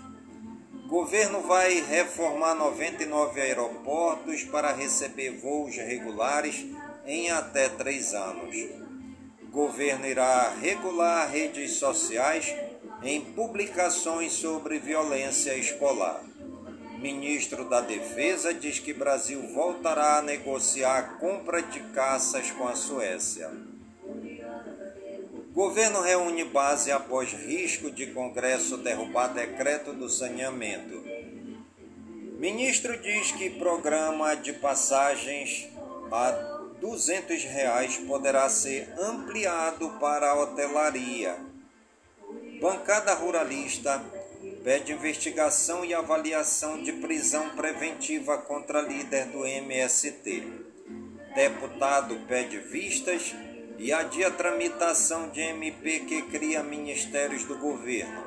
Governo 0.88 1.40
vai 1.42 1.80
reformar 1.82 2.56
99 2.56 3.40
aeroportos 3.40 4.44
para 4.46 4.74
receber 4.74 5.38
voos 5.38 5.76
regulares 5.76 6.66
em 7.06 7.30
até 7.30 7.70
três 7.70 8.16
anos. 8.16 8.58
Governo 9.52 10.08
irá 10.08 10.50
regular 10.60 11.30
redes 11.30 11.74
sociais 11.74 12.56
em 13.04 13.22
publicações 13.22 14.34
sobre 14.34 14.80
violência 14.80 15.56
escolar. 15.56 16.24
Ministro 17.04 17.66
da 17.66 17.82
Defesa 17.82 18.54
diz 18.54 18.80
que 18.80 18.94
Brasil 18.94 19.46
voltará 19.54 20.20
a 20.20 20.22
negociar 20.22 21.00
a 21.00 21.04
compra 21.04 21.62
de 21.62 21.82
caças 21.92 22.50
com 22.52 22.66
a 22.66 22.78
Suécia. 22.78 23.52
Governo 25.52 26.00
reúne 26.00 26.46
base 26.46 26.94
após 26.94 27.34
risco 27.34 27.92
de 27.92 28.08
Congresso 28.14 28.78
derrubar 28.78 29.34
decreto 29.34 29.92
do 29.92 30.08
saneamento. 30.08 31.04
Ministro 32.40 32.98
diz 32.98 33.34
que 33.34 33.50
programa 33.50 34.36
de 34.36 34.54
passagens 34.54 35.68
a 36.10 36.32
200 36.80 37.44
reais 37.44 37.98
poderá 37.98 38.48
ser 38.48 38.94
ampliado 38.98 39.90
para 40.00 40.32
a 40.32 40.42
hotelaria. 40.42 41.36
Bancada 42.62 43.14
Ruralista 43.14 44.02
pede 44.64 44.94
investigação 44.94 45.84
e 45.84 45.94
avaliação 45.94 46.82
de 46.82 46.94
prisão 46.94 47.50
preventiva 47.50 48.38
contra 48.38 48.82
líder 48.82 49.26
do 49.26 49.46
MST. 49.46 50.44
Deputado 51.36 52.16
pede 52.28 52.60
vistas 52.60 53.36
e 53.78 53.92
adia 53.92 54.32
tramitação 54.32 55.30
de 55.30 55.42
MP 55.42 56.02
que 56.02 56.22
cria 56.24 56.64
ministérios 56.64 57.44
do 57.44 57.58
governo. 57.58 58.24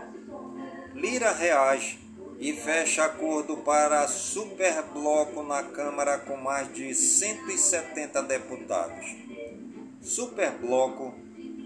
Lira 0.94 1.32
reage 1.32 1.98
e 2.38 2.52
fecha 2.52 3.04
acordo 3.04 3.56
para 3.58 4.06
superbloco 4.06 5.42
na 5.42 5.62
Câmara 5.62 6.18
com 6.18 6.36
mais 6.36 6.70
de 6.74 6.94
170 6.94 8.22
deputados. 8.24 9.16
Superbloco 10.02 11.14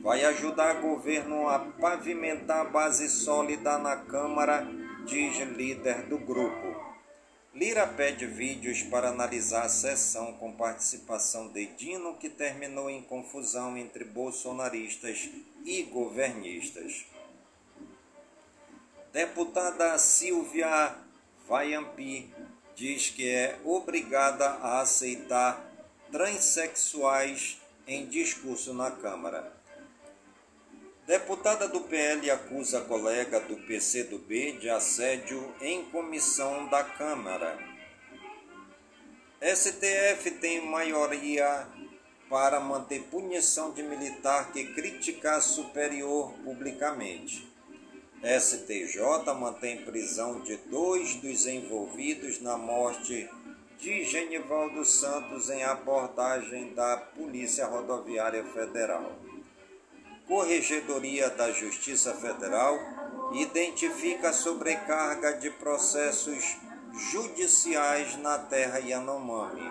vai 0.02 0.24
ajudar 0.24 0.76
o 0.76 0.80
governo 0.80 1.48
a 1.48 1.58
pavimentar 1.58 2.70
base 2.70 3.08
sólida 3.08 3.78
na 3.78 3.96
Câmara, 3.96 4.66
diz 5.06 5.38
líder 5.38 6.06
do 6.06 6.18
grupo. 6.18 6.90
Lira 7.54 7.86
pede 7.86 8.26
vídeos 8.26 8.82
para 8.82 9.08
analisar 9.08 9.64
a 9.64 9.68
sessão 9.68 10.32
com 10.34 10.52
participação 10.52 11.48
de 11.48 11.66
Dino, 11.66 12.16
que 12.16 12.30
terminou 12.30 12.88
em 12.88 13.02
confusão 13.02 13.76
entre 13.76 14.04
bolsonaristas 14.04 15.28
e 15.64 15.82
governistas. 15.82 17.06
Deputada 19.12 19.98
Silvia 19.98 20.94
Vaiampi 21.48 22.32
diz 22.76 23.10
que 23.10 23.28
é 23.28 23.58
obrigada 23.64 24.46
a 24.46 24.80
aceitar 24.80 25.68
transexuais 26.12 27.60
em 27.86 28.06
discurso 28.06 28.72
na 28.72 28.92
Câmara. 28.92 29.59
Deputada 31.06 31.66
do 31.66 31.80
PL 31.80 32.30
acusa 32.30 32.82
colega 32.82 33.40
do 33.40 33.56
PCdoB 33.56 34.58
de 34.60 34.68
assédio 34.68 35.52
em 35.60 35.84
comissão 35.86 36.68
da 36.68 36.84
Câmara. 36.84 37.58
STF 39.42 40.30
tem 40.32 40.64
maioria 40.66 41.66
para 42.28 42.60
manter 42.60 43.02
punição 43.10 43.72
de 43.72 43.82
militar 43.82 44.52
que 44.52 44.72
criticar 44.74 45.42
superior 45.42 46.32
publicamente. 46.44 47.50
STJ 48.22 49.34
mantém 49.34 49.82
prisão 49.82 50.40
de 50.42 50.56
dois 50.68 51.14
dos 51.16 51.46
envolvidos 51.46 52.40
na 52.40 52.56
morte 52.56 53.28
de 53.78 54.04
Genivaldo 54.04 54.84
Santos 54.84 55.48
em 55.48 55.64
abordagem 55.64 56.74
da 56.74 56.98
Polícia 56.98 57.66
Rodoviária 57.66 58.44
Federal. 58.44 59.29
Corregedoria 60.30 61.28
da 61.28 61.50
Justiça 61.50 62.14
Federal 62.14 62.78
identifica 63.32 64.32
sobrecarga 64.32 65.32
de 65.32 65.50
processos 65.50 66.56
judiciais 67.10 68.16
na 68.18 68.38
terra 68.38 68.78
Yanomami. 68.78 69.68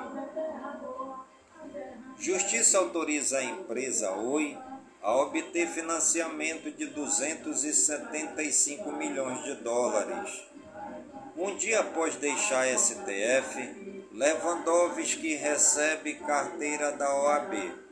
Justiça 2.17 2.77
autoriza 2.77 3.37
a 3.37 3.43
empresa 3.45 4.11
Oi 4.11 4.57
a 5.01 5.15
obter 5.15 5.65
financiamento 5.69 6.69
de 6.69 6.87
275 6.87 8.91
milhões 8.91 9.41
de 9.45 9.55
dólares. 9.63 10.43
Um 11.37 11.55
dia 11.55 11.79
após 11.79 12.17
deixar 12.17 12.65
a 12.65 12.77
STF, 12.77 14.09
Lewandowski 14.11 15.35
recebe 15.35 16.15
carteira 16.15 16.91
da 16.91 17.15
OAB. 17.15 17.88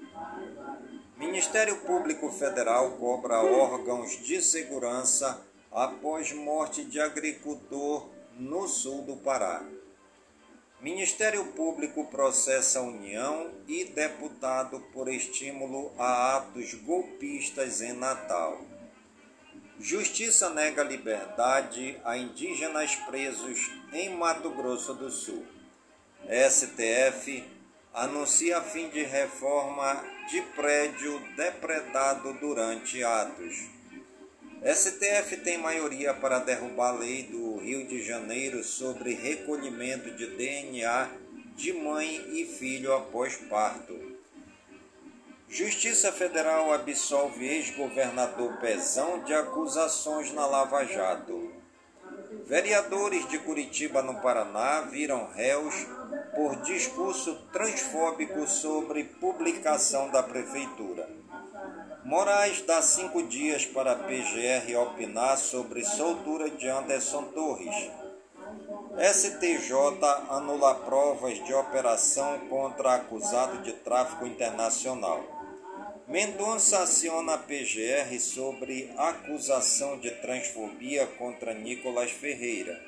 Ministério 1.17 1.77
Público 1.77 2.31
Federal 2.31 2.91
cobra 2.91 3.41
órgãos 3.41 4.23
de 4.23 4.39
segurança 4.39 5.41
após 5.71 6.31
morte 6.31 6.85
de 6.85 6.99
agricultor 6.99 8.07
no 8.37 8.67
sul 8.67 9.01
do 9.01 9.15
Pará. 9.17 9.65
Ministério 10.79 11.43
Público 11.53 12.05
processa 12.05 12.81
União 12.81 13.49
e 13.67 13.85
deputado 13.85 14.79
por 14.93 15.07
estímulo 15.07 15.91
a 15.97 16.37
atos 16.37 16.75
golpistas 16.75 17.81
em 17.81 17.93
Natal. 17.93 18.61
Justiça 19.79 20.51
nega 20.51 20.83
liberdade 20.83 21.99
a 22.05 22.15
indígenas 22.15 22.95
presos 22.95 23.71
em 23.91 24.15
Mato 24.15 24.51
Grosso 24.51 24.93
do 24.93 25.09
Sul. 25.09 25.43
STF 26.29 27.43
anuncia 27.91 28.61
fim 28.61 28.89
de 28.89 29.01
reforma 29.01 30.16
de 30.27 30.41
prédio 30.41 31.19
depredado 31.35 32.33
durante 32.33 33.01
atos. 33.01 33.69
STF 34.61 35.37
tem 35.37 35.57
maioria 35.57 36.13
para 36.13 36.39
derrubar 36.39 36.89
a 36.89 36.97
lei 36.99 37.23
do 37.23 37.57
Rio 37.57 37.87
de 37.87 38.03
Janeiro 38.03 38.63
sobre 38.63 39.13
recolhimento 39.13 40.11
de 40.11 40.27
DNA 40.27 41.09
de 41.55 41.71
mãe 41.73 42.39
e 42.39 42.45
filho 42.45 42.93
após 42.93 43.37
parto. 43.37 44.17
Justiça 45.49 46.11
Federal 46.11 46.73
absolve 46.73 47.47
ex-governador 47.47 48.57
Pezão 48.57 49.23
de 49.23 49.33
acusações 49.33 50.33
na 50.33 50.45
Lava 50.45 50.83
Jato. 50.83 51.56
Vereadores 52.47 53.27
de 53.27 53.39
Curitiba, 53.39 54.01
no 54.01 54.21
Paraná, 54.21 54.79
viram 54.79 55.27
réus 55.35 55.85
por 56.33 56.55
discurso 56.61 57.35
transfóbico 57.51 58.47
sobre 58.47 59.03
publicação 59.03 60.09
da 60.11 60.23
prefeitura. 60.23 61.09
Moraes 62.05 62.61
dá 62.61 62.81
cinco 62.81 63.23
dias 63.23 63.65
para 63.65 63.91
a 63.91 63.95
PGR 63.95 64.77
opinar 64.77 65.37
sobre 65.37 65.83
soltura 65.83 66.49
de 66.49 66.69
Anderson 66.69 67.23
Torres. 67.33 67.91
STJ 68.97 69.73
anula 70.29 70.73
provas 70.75 71.43
de 71.45 71.53
operação 71.53 72.39
contra 72.47 72.95
acusado 72.95 73.57
de 73.57 73.73
tráfico 73.73 74.25
internacional. 74.25 75.36
Mendonça 76.07 76.83
aciona 76.83 77.33
a 77.33 77.37
PGR 77.37 78.17
sobre 78.17 78.89
acusação 78.95 79.99
de 79.99 80.09
transfobia 80.09 81.05
contra 81.05 81.53
Nicolas 81.53 82.11
Ferreira. 82.11 82.81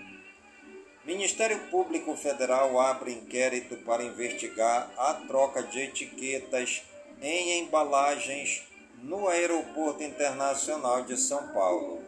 Ministério 1.04 1.60
Público 1.70 2.16
Federal 2.16 2.80
abre 2.80 3.12
inquérito 3.12 3.76
para 3.84 4.06
investigar 4.06 4.90
a 4.98 5.16
troca 5.16 5.62
de 5.64 5.82
etiquetas 5.82 6.82
em 7.22 7.60
embalagens 7.60 8.64
no 9.04 9.28
Aeroporto 9.28 10.02
Internacional 10.02 11.04
de 11.04 11.18
São 11.18 11.50
Paulo. 11.50 12.02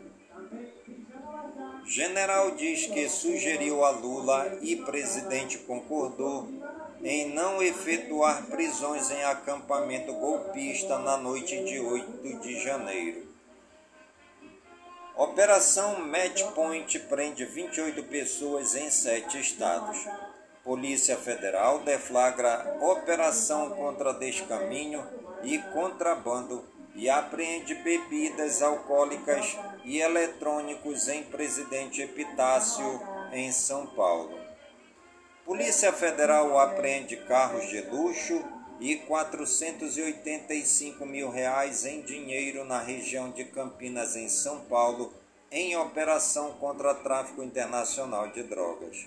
General 1.85 2.51
diz 2.51 2.85
que 2.85 3.09
sugeriu 3.09 3.83
a 3.83 3.89
Lula 3.89 4.59
e 4.61 4.77
presidente 4.77 5.57
concordou 5.57 6.47
em 7.03 7.33
não 7.33 7.61
efetuar 7.61 8.45
prisões 8.47 9.09
em 9.09 9.23
acampamento 9.23 10.13
golpista 10.13 10.97
na 10.99 11.17
noite 11.17 11.63
de 11.63 11.79
8 11.79 12.39
de 12.39 12.63
janeiro. 12.63 13.31
Operação 15.15 15.99
Match 16.07 16.43
Point 16.55 16.97
prende 17.01 17.45
28 17.45 18.03
pessoas 18.03 18.75
em 18.75 18.89
sete 18.89 19.39
estados. 19.39 19.97
Polícia 20.63 21.17
Federal 21.17 21.79
deflagra 21.79 22.77
operação 22.81 23.71
contra 23.71 24.13
descaminho 24.13 25.03
e 25.43 25.57
contrabando 25.73 26.63
e 26.95 27.09
apreende 27.09 27.73
bebidas 27.75 28.61
alcoólicas 28.61 29.57
e 29.83 29.99
eletrônicos 29.99 31.07
em 31.07 31.23
Presidente 31.23 32.01
Epitácio, 32.01 33.01
em 33.31 33.51
São 33.51 33.87
Paulo. 33.87 34.40
Polícia 35.51 35.91
Federal 35.91 36.57
apreende 36.57 37.17
carros 37.17 37.67
de 37.67 37.81
luxo 37.81 38.41
e 38.79 38.95
485 38.95 41.05
mil 41.05 41.29
reais 41.29 41.83
em 41.83 42.01
dinheiro 42.01 42.63
na 42.63 42.79
região 42.79 43.29
de 43.31 43.43
Campinas, 43.43 44.15
em 44.15 44.29
São 44.29 44.61
Paulo, 44.61 45.13
em 45.51 45.75
operação 45.75 46.53
contra 46.53 46.95
tráfico 46.95 47.43
internacional 47.43 48.29
de 48.29 48.43
drogas. 48.43 49.05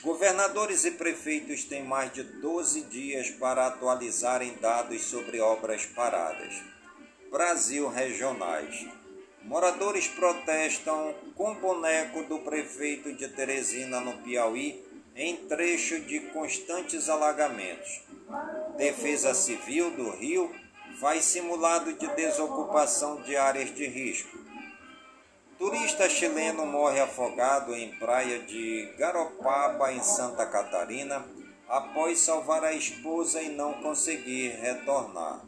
Governadores 0.00 0.84
e 0.84 0.92
prefeitos 0.92 1.64
têm 1.64 1.82
mais 1.82 2.12
de 2.12 2.22
12 2.22 2.82
dias 2.82 3.28
para 3.30 3.66
atualizarem 3.66 4.54
dados 4.60 5.06
sobre 5.06 5.40
obras 5.40 5.84
paradas. 5.84 6.54
Brasil 7.32 7.88
regionais. 7.88 8.86
Moradores 9.42 10.06
protestam 10.06 11.16
com 11.34 11.56
boneco 11.56 12.22
do 12.22 12.38
prefeito 12.38 13.12
de 13.12 13.26
Teresina, 13.26 14.00
no 14.00 14.18
Piauí, 14.18 14.86
em 15.18 15.34
trecho 15.34 15.98
de 16.02 16.20
constantes 16.32 17.08
alagamentos. 17.08 18.02
Defesa 18.76 19.34
Civil 19.34 19.90
do 19.90 20.10
Rio 20.10 20.54
faz 21.00 21.24
simulado 21.24 21.92
de 21.92 22.06
desocupação 22.14 23.20
de 23.22 23.36
áreas 23.36 23.74
de 23.74 23.84
risco. 23.84 24.38
Turista 25.58 26.08
chileno 26.08 26.64
morre 26.64 27.00
afogado 27.00 27.74
em 27.74 27.90
praia 27.98 28.38
de 28.38 28.94
Garopaba, 28.96 29.92
em 29.92 30.00
Santa 30.00 30.46
Catarina, 30.46 31.26
após 31.68 32.20
salvar 32.20 32.62
a 32.62 32.72
esposa 32.72 33.42
e 33.42 33.48
não 33.48 33.74
conseguir 33.82 34.50
retornar. 34.60 35.44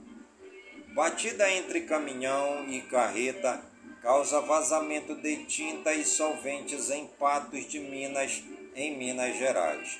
Batida 0.92 1.48
entre 1.48 1.82
caminhão 1.82 2.68
e 2.68 2.80
carreta 2.82 3.62
causa 4.02 4.40
vazamento 4.40 5.14
de 5.14 5.44
tinta 5.44 5.92
e 5.94 6.04
solventes 6.04 6.90
em 6.90 7.06
Patos 7.06 7.68
de 7.68 7.78
Minas, 7.78 8.42
em 8.74 8.96
Minas 8.96 9.36
Gerais. 9.36 9.98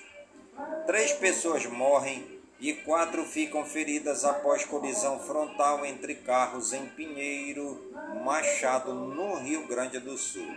Três 0.87 1.13
pessoas 1.13 1.67
morrem 1.67 2.41
e 2.59 2.75
quatro 2.75 3.25
ficam 3.25 3.65
feridas 3.65 4.25
após 4.25 4.65
colisão 4.65 5.19
frontal 5.19 5.85
entre 5.87 6.15
carros 6.15 6.73
em 6.73 6.87
Pinheiro, 6.87 7.93
Machado, 8.23 8.93
no 8.93 9.37
Rio 9.37 9.67
Grande 9.67 9.99
do 9.99 10.17
Sul. 10.19 10.55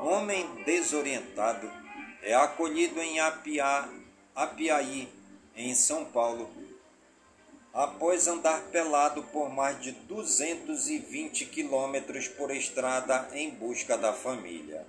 Homem 0.00 0.46
desorientado 0.64 1.70
é 2.22 2.34
acolhido 2.34 3.00
em 3.00 3.18
Apiá, 3.18 3.88
Apiaí, 4.34 5.08
em 5.56 5.74
São 5.74 6.04
Paulo, 6.04 6.48
após 7.74 8.28
andar 8.28 8.60
pelado 8.70 9.24
por 9.24 9.50
mais 9.50 9.80
de 9.80 9.92
220 9.92 11.46
quilômetros 11.46 12.28
por 12.28 12.50
estrada 12.50 13.28
em 13.32 13.50
busca 13.50 13.98
da 13.98 14.12
família. 14.12 14.86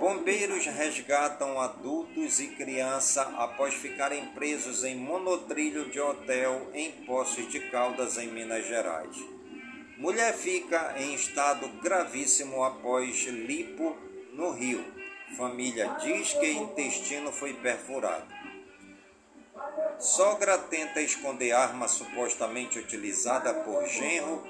Bombeiros 0.00 0.64
resgatam 0.64 1.60
adultos 1.60 2.40
e 2.40 2.46
criança 2.48 3.20
após 3.36 3.74
ficarem 3.74 4.28
presos 4.28 4.82
em 4.82 4.96
monotrilho 4.96 5.90
de 5.90 6.00
hotel 6.00 6.70
em 6.72 6.90
Poços 7.04 7.46
de 7.50 7.60
Caldas, 7.68 8.16
em 8.16 8.28
Minas 8.28 8.66
Gerais. 8.66 9.14
Mulher 9.98 10.32
fica 10.32 10.94
em 10.96 11.12
estado 11.12 11.68
gravíssimo 11.82 12.64
após 12.64 13.24
lipo 13.26 13.94
no 14.32 14.52
Rio. 14.52 14.82
Família 15.36 15.94
diz 16.00 16.32
que 16.32 16.50
intestino 16.50 17.30
foi 17.30 17.52
perfurado. 17.52 18.24
Sogra 19.98 20.56
tenta 20.56 21.02
esconder 21.02 21.52
arma 21.52 21.86
supostamente 21.86 22.78
utilizada 22.78 23.52
por 23.52 23.86
genro 23.86 24.42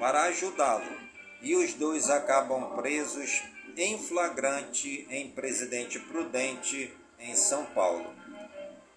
para 0.00 0.24
ajudá-lo 0.24 0.98
e 1.40 1.54
os 1.54 1.74
dois 1.74 2.10
acabam 2.10 2.74
presos 2.74 3.44
em 3.76 3.98
flagrante 3.98 5.06
em 5.10 5.30
Presidente 5.30 5.98
Prudente, 5.98 6.90
em 7.20 7.34
São 7.36 7.66
Paulo. 7.66 8.10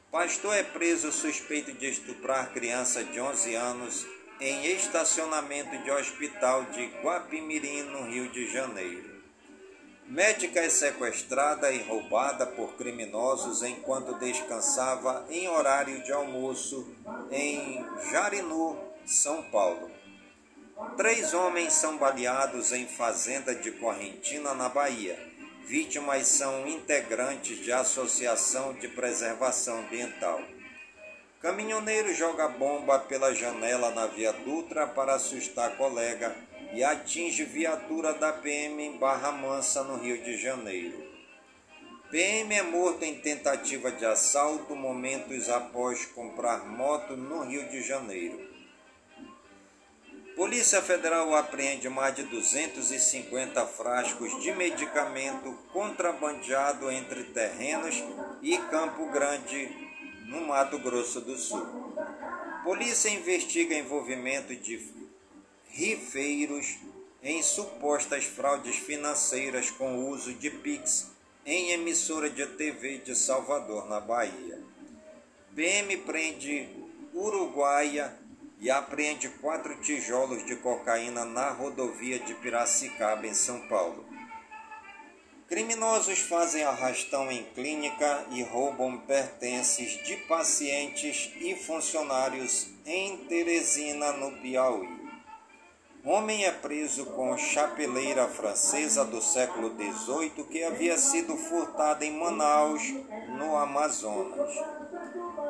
Pastor 0.10 0.56
é 0.56 0.64
preso 0.64 1.12
suspeito 1.12 1.74
de 1.74 1.90
estuprar 1.90 2.54
criança 2.54 3.04
de 3.04 3.20
11 3.20 3.56
anos 3.56 4.08
em 4.40 4.68
estacionamento 4.68 5.78
de 5.84 5.92
hospital 5.92 6.64
de 6.66 6.86
Guapimirim, 7.04 7.84
no 7.84 8.10
Rio 8.10 8.30
de 8.30 8.50
Janeiro. 8.52 9.20
Médica 10.08 10.62
é 10.62 10.70
sequestrada 10.70 11.72
e 11.72 11.84
roubada 11.84 12.48
por 12.48 12.76
criminosos 12.76 13.62
enquanto 13.62 14.18
descansava 14.18 15.26
em 15.30 15.48
horário 15.50 16.02
de 16.04 16.12
almoço 16.12 16.88
em 17.30 17.86
Jarinu, 18.10 18.80
São 19.06 19.44
Paulo. 19.52 19.99
Três 20.96 21.34
homens 21.34 21.74
são 21.74 21.98
baleados 21.98 22.72
em 22.72 22.88
fazenda 22.88 23.54
de 23.54 23.70
Correntina, 23.70 24.54
na 24.54 24.70
Bahia. 24.70 25.20
Vítimas 25.66 26.26
são 26.28 26.66
integrantes 26.66 27.58
de 27.58 27.70
Associação 27.70 28.72
de 28.74 28.88
Preservação 28.88 29.80
Ambiental. 29.80 30.42
Caminhoneiro 31.42 32.14
joga 32.14 32.48
bomba 32.48 32.98
pela 32.98 33.36
janela 33.36 33.92
na 33.92 34.08
Via 34.08 34.32
Dutra 34.32 34.88
para 34.88 35.16
assustar 35.16 35.76
colega 35.76 36.34
e 36.72 36.82
atinge 36.82 37.44
viatura 37.44 38.14
da 38.14 38.32
PM 38.32 38.82
em 38.82 38.98
Barra 38.98 39.34
Mansa, 39.34 39.84
no 39.84 39.98
Rio 39.98 40.24
de 40.24 40.38
Janeiro. 40.38 41.04
PM 42.10 42.56
é 42.56 42.64
morto 42.64 43.04
em 43.04 43.20
tentativa 43.20 43.92
de 43.92 44.06
assalto 44.06 44.78
momentos 44.78 45.50
após 45.50 46.06
comprar 46.06 46.66
moto 46.66 47.18
no 47.18 47.44
Rio 47.44 47.68
de 47.68 47.82
Janeiro. 47.82 48.49
Polícia 50.40 50.82
Federal 50.82 51.36
apreende 51.36 51.90
mais 51.90 52.16
de 52.16 52.24
250 52.24 53.68
frascos 53.68 54.42
de 54.42 54.54
medicamento 54.54 55.52
contrabandeado 55.74 56.90
entre 56.90 57.26
terrenos 57.26 58.02
e 58.42 58.58
Campo 58.58 59.08
Grande, 59.08 59.70
no 60.28 60.48
Mato 60.48 60.80
Grosso 60.80 61.20
do 61.20 61.38
Sul. 61.38 61.94
Polícia 62.64 63.10
investiga 63.10 63.76
envolvimento 63.76 64.56
de 64.56 64.82
rifeiros 65.72 66.78
em 67.22 67.44
supostas 67.44 68.24
fraudes 68.24 68.78
financeiras 68.78 69.70
com 69.70 70.08
uso 70.08 70.34
de 70.34 70.50
Pix 70.50 71.12
em 71.46 71.72
emissora 71.72 72.30
de 72.30 72.46
TV 72.46 73.00
de 73.00 73.14
Salvador, 73.14 73.90
na 73.90 74.00
Bahia. 74.00 74.64
PM 75.54 75.98
prende 75.98 76.70
Uruguaia 77.14 78.18
e 78.60 78.70
apreende 78.70 79.30
quatro 79.42 79.76
tijolos 79.82 80.46
de 80.46 80.56
cocaína 80.58 81.24
na 81.24 81.50
rodovia 81.50 82.20
de 82.20 82.34
Piracicaba, 82.34 83.26
em 83.26 83.34
São 83.34 83.62
Paulo. 83.68 84.06
Criminosos 85.48 86.20
fazem 86.20 86.64
arrastão 86.64 87.32
em 87.32 87.44
clínica 87.56 88.26
e 88.32 88.44
roubam 88.44 89.00
pertences 89.00 90.04
de 90.06 90.16
pacientes 90.28 91.32
e 91.38 91.56
funcionários 91.56 92.68
em 92.86 93.18
Teresina, 93.26 94.12
no 94.12 94.32
Piauí. 94.42 95.00
Homem 96.06 96.46
é 96.46 96.52
preso 96.52 97.06
com 97.08 97.38
chapeleira 97.38 98.28
francesa 98.28 99.04
do 99.04 99.22
século 99.22 99.76
XVIII 99.76 100.46
que 100.46 100.64
havia 100.64 100.98
sido 100.98 101.36
furtada 101.36 102.06
em 102.06 102.18
Manaus, 102.18 102.84
no 103.38 103.58
Amazonas. 103.58 104.56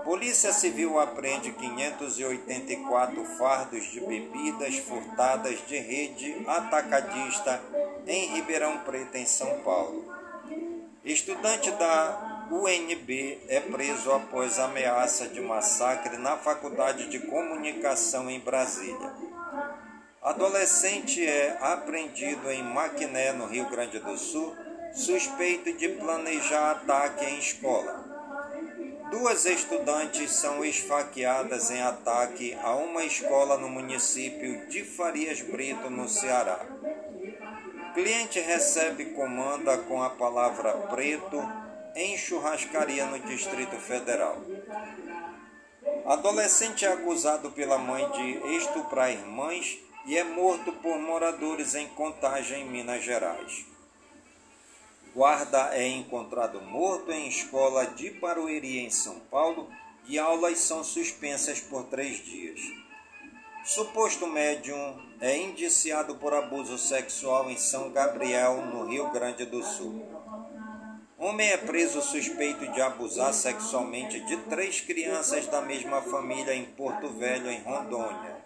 Polícia 0.03 0.51
Civil 0.53 0.99
apreende 0.99 1.51
584 1.51 3.25
fardos 3.37 3.83
de 3.91 3.99
bebidas 3.99 4.77
furtadas 4.77 5.59
de 5.67 5.77
rede 5.77 6.43
atacadista 6.47 7.61
em 8.07 8.33
Ribeirão 8.33 8.79
Preto, 8.79 9.15
em 9.15 9.25
São 9.25 9.59
Paulo. 9.59 10.05
Estudante 11.03 11.71
da 11.71 12.47
UNB 12.51 13.39
é 13.47 13.59
preso 13.59 14.11
após 14.11 14.57
ameaça 14.57 15.27
de 15.27 15.39
massacre 15.39 16.17
na 16.17 16.37
Faculdade 16.37 17.07
de 17.09 17.19
Comunicação 17.19 18.29
em 18.29 18.39
Brasília. 18.39 19.13
Adolescente 20.21 21.25
é 21.25 21.57
apreendido 21.61 22.51
em 22.51 22.63
Maquiné, 22.63 23.31
no 23.31 23.45
Rio 23.45 23.69
Grande 23.69 23.99
do 23.99 24.17
Sul, 24.17 24.55
suspeito 24.93 25.71
de 25.73 25.87
planejar 25.89 26.71
ataque 26.71 27.25
em 27.25 27.39
escola. 27.39 28.08
Duas 29.09 29.45
estudantes 29.45 30.31
são 30.33 30.63
esfaqueadas 30.63 31.71
em 31.71 31.81
ataque 31.81 32.55
a 32.61 32.75
uma 32.75 33.03
escola 33.03 33.57
no 33.57 33.67
município 33.67 34.67
de 34.67 34.83
Farias 34.83 35.41
Brito, 35.41 35.89
no 35.89 36.07
Ceará. 36.07 36.59
Cliente 37.95 38.39
recebe 38.39 39.05
comanda 39.05 39.79
com 39.79 40.03
a 40.03 40.11
palavra 40.11 40.73
preto 40.89 41.41
em 41.95 42.15
churrascaria 42.17 43.05
no 43.07 43.19
Distrito 43.19 43.75
Federal. 43.77 44.37
Adolescente 46.05 46.85
é 46.85 46.93
acusado 46.93 47.49
pela 47.51 47.79
mãe 47.79 48.07
de 48.11 48.57
estuprar 48.57 49.11
irmãs 49.11 49.79
e 50.05 50.17
é 50.17 50.23
morto 50.23 50.71
por 50.73 50.99
moradores 50.99 51.73
em 51.73 51.87
Contagem, 51.89 52.65
Minas 52.65 53.03
Gerais. 53.03 53.68
Guarda 55.19 55.71
é 55.73 55.85
encontrado 55.85 56.61
morto 56.61 57.11
em 57.11 57.27
escola 57.27 57.85
de 57.87 58.09
Barueri, 58.09 58.79
em 58.79 58.89
São 58.89 59.19
Paulo, 59.29 59.69
e 60.07 60.17
aulas 60.17 60.59
são 60.59 60.81
suspensas 60.81 61.59
por 61.59 61.83
três 61.87 62.23
dias. 62.23 62.61
Suposto 63.65 64.25
médium 64.25 64.97
é 65.19 65.35
indiciado 65.35 66.15
por 66.15 66.33
abuso 66.33 66.77
sexual 66.77 67.51
em 67.51 67.57
São 67.57 67.91
Gabriel, 67.91 68.65
no 68.67 68.85
Rio 68.85 69.11
Grande 69.11 69.43
do 69.43 69.61
Sul. 69.61 70.07
Homem 71.17 71.49
é 71.49 71.57
preso 71.57 72.01
suspeito 72.01 72.65
de 72.71 72.81
abusar 72.81 73.33
sexualmente 73.33 74.21
de 74.21 74.37
três 74.43 74.79
crianças 74.79 75.47
da 75.47 75.59
mesma 75.59 76.01
família 76.01 76.55
em 76.55 76.63
Porto 76.63 77.09
Velho, 77.09 77.51
em 77.51 77.59
Rondônia. 77.59 78.38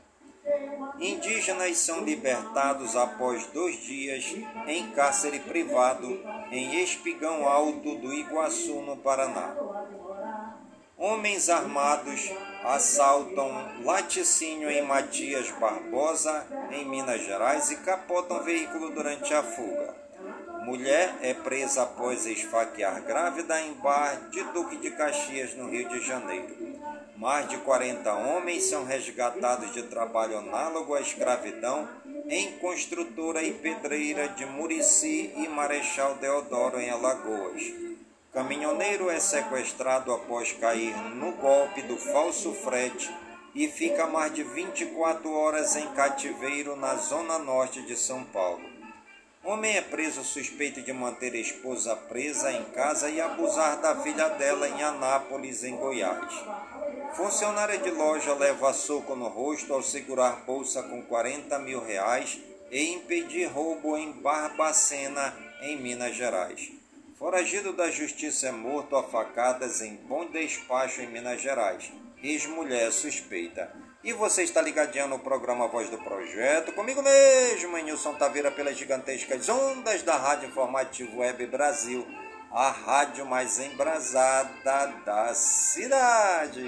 Indígenas 0.99 1.77
são 1.77 2.01
libertados 2.01 2.95
após 2.95 3.45
dois 3.47 3.81
dias 3.83 4.25
em 4.67 4.91
cárcere 4.91 5.39
privado 5.39 6.21
em 6.51 6.83
Espigão 6.83 7.47
Alto 7.47 7.95
do 7.95 8.13
Iguaçu, 8.13 8.81
no 8.81 8.97
Paraná. 8.97 9.55
Homens 10.97 11.49
armados 11.49 12.31
assaltam 12.63 13.83
laticínio 13.83 14.69
em 14.69 14.83
Matias 14.83 15.49
Barbosa, 15.59 16.45
em 16.71 16.85
Minas 16.85 17.21
Gerais, 17.21 17.71
e 17.71 17.77
capotam 17.77 18.43
veículo 18.43 18.91
durante 18.91 19.33
a 19.33 19.43
fuga. 19.43 20.02
Mulher 20.63 21.13
é 21.21 21.33
presa 21.33 21.83
após 21.83 22.25
esfaquear 22.25 23.01
grávida 23.01 23.59
em 23.59 23.73
bar 23.73 24.29
de 24.29 24.41
Duque 24.45 24.77
de 24.77 24.91
Caxias, 24.91 25.53
no 25.55 25.69
Rio 25.69 25.89
de 25.89 25.99
Janeiro. 25.99 26.55
Mais 27.17 27.49
de 27.49 27.57
40 27.57 28.13
homens 28.13 28.63
são 28.65 28.85
resgatados 28.85 29.73
de 29.73 29.83
trabalho 29.83 30.37
análogo 30.37 30.93
à 30.95 31.01
escravidão 31.01 31.87
em 32.29 32.53
construtora 32.59 33.43
e 33.43 33.51
pedreira 33.51 34.29
de 34.29 34.45
Murici 34.45 35.33
e 35.35 35.49
Marechal 35.49 36.15
Deodoro, 36.15 36.79
em 36.79 36.89
Alagoas. 36.89 37.61
Caminhoneiro 38.31 39.09
é 39.09 39.19
sequestrado 39.19 40.13
após 40.13 40.53
cair 40.53 40.95
no 41.15 41.33
golpe 41.33 41.81
do 41.81 41.97
falso 41.97 42.53
frete 42.53 43.13
e 43.53 43.67
fica 43.67 44.07
mais 44.07 44.33
de 44.33 44.43
24 44.43 45.29
horas 45.29 45.75
em 45.75 45.87
cativeiro 45.89 46.77
na 46.77 46.95
zona 46.95 47.37
norte 47.37 47.81
de 47.81 47.97
São 47.97 48.23
Paulo. 48.23 48.72
Homem 49.45 49.75
é 49.75 49.81
preso 49.81 50.23
suspeito 50.23 50.81
de 50.81 50.93
manter 50.93 51.33
a 51.33 51.37
esposa 51.37 51.97
presa 51.97 52.49
em 52.53 52.63
casa 52.71 53.09
e 53.09 53.19
abusar 53.19 53.81
da 53.81 53.93
filha 54.01 54.29
dela 54.29 54.69
em 54.69 54.81
Anápolis, 54.81 55.65
em 55.65 55.75
Goiás. 55.75 56.33
Funcionária 57.13 57.77
de 57.77 57.91
loja 57.91 58.33
leva 58.35 58.71
soco 58.71 59.17
no 59.17 59.27
rosto 59.27 59.73
ao 59.73 59.83
segurar 59.83 60.45
bolsa 60.45 60.81
com 60.83 61.01
40 61.01 61.59
mil 61.59 61.83
reais 61.83 62.39
e 62.71 62.93
impedir 62.93 63.47
roubo 63.47 63.97
em 63.97 64.13
Barbacena, 64.13 65.35
em 65.61 65.75
Minas 65.75 66.15
Gerais. 66.15 66.71
Foragido 67.19 67.73
da 67.73 67.91
justiça 67.91 68.47
é 68.47 68.51
morto 68.53 68.95
a 68.95 69.03
facadas 69.03 69.81
em 69.81 69.95
Bom 69.95 70.25
Despacho, 70.25 71.01
em 71.01 71.07
Minas 71.07 71.41
Gerais. 71.41 71.91
Ex-mulher 72.23 72.93
suspeita. 72.93 73.75
E 74.03 74.11
você 74.11 74.43
está 74.43 74.61
ligadinho 74.61 75.07
no 75.07 75.17
programa 75.17 75.69
Voz 75.69 75.89
do 75.89 75.97
Projeto, 75.97 76.73
comigo 76.73 77.01
mesmo, 77.01 77.77
Nilson 77.77 78.13
Taveira, 78.15 78.51
pelas 78.51 78.75
gigantescas 78.75 79.47
ondas 79.47 80.03
da 80.03 80.17
Rádio 80.17 80.49
Informativo 80.49 81.19
Web 81.19 81.47
Brasil, 81.47 82.05
a 82.51 82.69
rádio 82.69 83.25
mais 83.25 83.59
embrasada 83.59 84.93
da 85.05 85.33
cidade. 85.33 86.65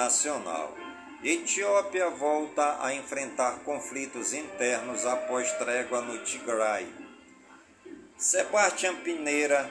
Internacional. 0.00 0.74
Etiópia 1.22 2.08
volta 2.08 2.78
a 2.82 2.94
enfrentar 2.94 3.60
conflitos 3.60 4.32
internos 4.32 5.04
após 5.04 5.52
trégua 5.52 6.00
no 6.00 6.24
Tigray. 6.24 6.88
Sebastião 8.16 8.96
Pineira 8.96 9.70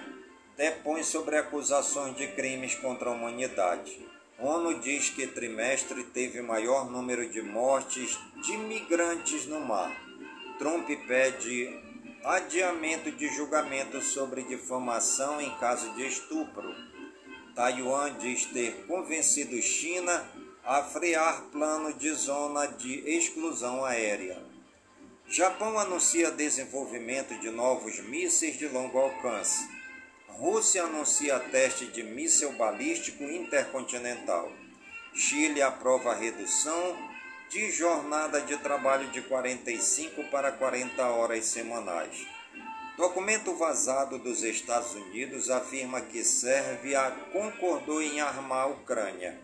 depõe 0.55 1.01
sobre 1.03 1.37
acusações 1.37 2.15
de 2.15 2.27
crimes 2.27 2.75
contra 2.75 3.09
a 3.09 3.13
humanidade. 3.13 4.07
ONU 4.37 4.79
diz 4.79 5.09
que 5.09 5.25
trimestre 5.25 6.03
teve 6.03 6.41
maior 6.41 6.89
número 6.89 7.27
de 7.29 7.41
mortes 7.41 8.17
de 8.43 8.55
migrantes 8.57 9.47
no 9.47 9.59
mar. 9.59 9.91
Trump 10.59 10.87
pede 11.07 11.75
adiamento 12.23 13.11
de 13.11 13.27
julgamento 13.29 14.01
sobre 14.01 14.43
difamação 14.43 15.41
em 15.41 15.49
caso 15.57 15.91
de 15.95 16.05
estupro. 16.05 16.88
Taiwan 17.59 18.17
diz 18.19 18.45
ter 18.45 18.85
convencido 18.87 19.61
China 19.61 20.25
a 20.63 20.81
frear 20.81 21.41
plano 21.51 21.91
de 21.93 22.09
zona 22.13 22.67
de 22.67 22.99
exclusão 23.17 23.83
aérea. 23.83 24.41
Japão 25.27 25.77
anuncia 25.77 26.31
desenvolvimento 26.31 27.37
de 27.41 27.49
novos 27.49 27.99
mísseis 27.99 28.57
de 28.57 28.65
longo 28.69 28.97
alcance. 28.97 29.67
Rússia 30.29 30.85
anuncia 30.85 31.37
teste 31.37 31.87
de 31.87 32.01
míssil 32.01 32.53
balístico 32.53 33.25
intercontinental. 33.25 34.49
Chile 35.13 35.61
aprova 35.61 36.15
redução 36.15 36.97
de 37.49 37.69
jornada 37.73 38.39
de 38.39 38.55
trabalho 38.59 39.09
de 39.09 39.21
45 39.23 40.23
para 40.31 40.53
40 40.53 41.05
horas 41.09 41.43
semanais. 41.43 42.38
Documento 42.99 43.55
vazado 43.55 44.19
dos 44.19 44.43
Estados 44.43 44.93
Unidos 44.93 45.49
afirma 45.49 46.01
que 46.01 46.21
Sérvia 46.21 47.09
concordou 47.31 48.01
em 48.01 48.19
armar 48.19 48.63
a 48.63 48.67
Ucrânia. 48.67 49.39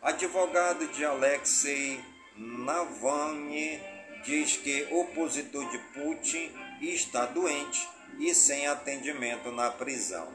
Advogado 0.00 0.86
de 0.92 1.04
Alexei 1.04 2.00
Navalny 2.36 3.80
diz 4.24 4.56
que 4.58 4.86
opositor 4.92 5.68
de 5.68 5.78
Putin 5.94 6.48
está 6.80 7.26
doente 7.26 7.88
e 8.20 8.32
sem 8.32 8.68
atendimento 8.68 9.50
na 9.50 9.68
prisão. 9.68 10.28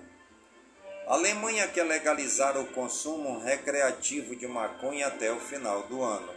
Alemanha 1.07 1.69
quer 1.69 1.83
legalizar 1.83 2.57
o 2.57 2.67
consumo 2.73 3.39
recreativo 3.39 4.35
de 4.35 4.45
maconha 4.45 5.07
até 5.07 5.31
o 5.31 5.39
final 5.39 5.83
do 5.83 6.03
ano. 6.03 6.33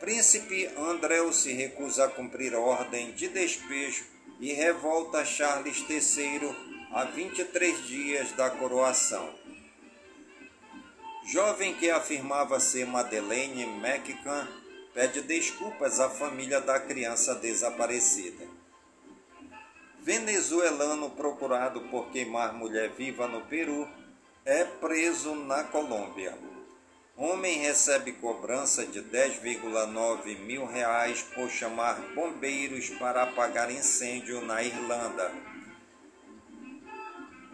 Príncipe 0.00 0.66
Andréu 0.78 1.30
se 1.30 1.52
recusa 1.52 2.06
a 2.06 2.08
cumprir 2.08 2.54
ordem 2.54 3.12
de 3.12 3.28
despejo 3.28 4.13
e 4.40 4.52
revolta 4.52 5.24
Charles 5.24 5.84
III 5.88 6.54
a 6.92 7.04
23 7.04 7.86
dias 7.86 8.32
da 8.32 8.50
coroação. 8.50 9.28
Jovem 11.26 11.74
que 11.74 11.90
afirmava 11.90 12.60
ser 12.60 12.86
Madeleine 12.86 13.62
McCann 13.62 14.46
pede 14.92 15.22
desculpas 15.22 15.98
à 15.98 16.08
família 16.08 16.60
da 16.60 16.78
criança 16.78 17.34
desaparecida. 17.34 18.46
Venezuelano 20.00 21.10
procurado 21.10 21.80
por 21.88 22.10
queimar 22.10 22.52
mulher 22.52 22.90
viva 22.90 23.26
no 23.26 23.40
Peru 23.46 23.88
é 24.44 24.64
preso 24.64 25.34
na 25.34 25.64
Colômbia. 25.64 26.53
Homem 27.16 27.58
recebe 27.58 28.10
cobrança 28.14 28.84
de 28.84 29.00
10,9 29.00 30.36
mil 30.40 30.66
reais 30.66 31.22
por 31.22 31.48
chamar 31.48 31.94
bombeiros 32.12 32.90
para 32.90 33.22
apagar 33.22 33.70
incêndio 33.70 34.40
na 34.40 34.60
Irlanda. 34.64 35.30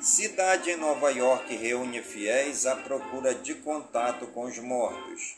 Cidade 0.00 0.70
em 0.70 0.76
Nova 0.78 1.10
York 1.10 1.54
reúne 1.54 2.02
fiéis 2.02 2.64
à 2.64 2.74
procura 2.74 3.34
de 3.34 3.54
contato 3.56 4.26
com 4.28 4.44
os 4.44 4.58
mortos. 4.58 5.36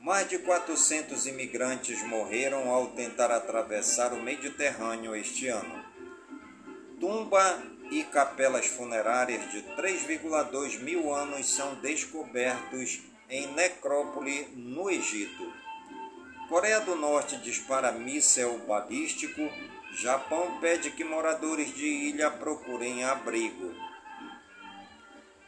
Mais 0.00 0.28
de 0.28 0.40
400 0.40 1.26
imigrantes 1.26 2.02
morreram 2.02 2.68
ao 2.68 2.88
tentar 2.88 3.30
atravessar 3.30 4.12
o 4.12 4.20
Mediterrâneo 4.20 5.14
este 5.14 5.46
ano. 5.46 5.84
Tumba 6.98 7.62
e 7.92 8.02
capelas 8.02 8.66
funerárias 8.66 9.52
de 9.52 9.62
3,2 9.76 10.80
mil 10.80 11.14
anos 11.14 11.54
são 11.54 11.76
descobertos 11.76 13.09
em 13.30 13.46
necrópole 13.52 14.48
no 14.56 14.90
Egito. 14.90 15.52
Coreia 16.48 16.80
do 16.80 16.96
Norte 16.96 17.36
dispara 17.36 17.92
míssel 17.92 18.58
balístico. 18.66 19.40
Japão 19.92 20.58
pede 20.60 20.90
que 20.90 21.04
moradores 21.04 21.72
de 21.74 21.86
ilha 21.86 22.30
procurem 22.30 23.04
abrigo. 23.04 23.72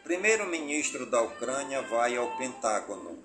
Primeiro-ministro 0.05 1.07
da 1.07 1.21
Ucrânia 1.23 1.83
vai 1.83 2.17
ao 2.17 2.37
Pentágono. 2.37 3.19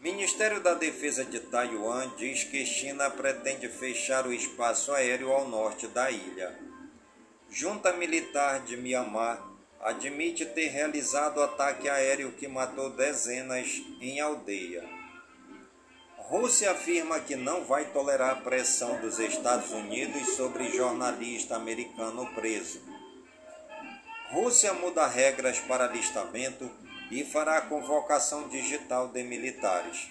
Ministério 0.00 0.60
da 0.60 0.74
Defesa 0.74 1.24
de 1.24 1.40
Taiwan 1.40 2.10
diz 2.16 2.44
que 2.44 2.64
China 2.66 3.08
pretende 3.10 3.68
fechar 3.68 4.26
o 4.26 4.32
espaço 4.32 4.92
aéreo 4.92 5.32
ao 5.32 5.48
norte 5.48 5.86
da 5.88 6.10
ilha. 6.10 6.58
Junta 7.48 7.92
militar 7.92 8.60
de 8.60 8.76
Mianmar 8.76 9.53
admite 9.84 10.46
ter 10.46 10.68
realizado 10.68 11.42
ataque 11.42 11.90
aéreo 11.90 12.32
que 12.32 12.48
matou 12.48 12.88
dezenas 12.88 13.82
em 14.00 14.18
aldeia. 14.18 14.82
Rússia 16.16 16.70
afirma 16.70 17.20
que 17.20 17.36
não 17.36 17.66
vai 17.66 17.84
tolerar 17.92 18.42
pressão 18.42 18.98
dos 19.02 19.18
Estados 19.18 19.70
Unidos 19.72 20.36
sobre 20.36 20.72
jornalista 20.72 21.56
americano 21.56 22.26
preso. 22.34 22.80
Rússia 24.30 24.72
muda 24.72 25.06
regras 25.06 25.60
para 25.60 25.84
alistamento 25.84 26.70
e 27.10 27.22
fará 27.22 27.60
convocação 27.60 28.48
digital 28.48 29.08
de 29.08 29.22
militares. 29.22 30.08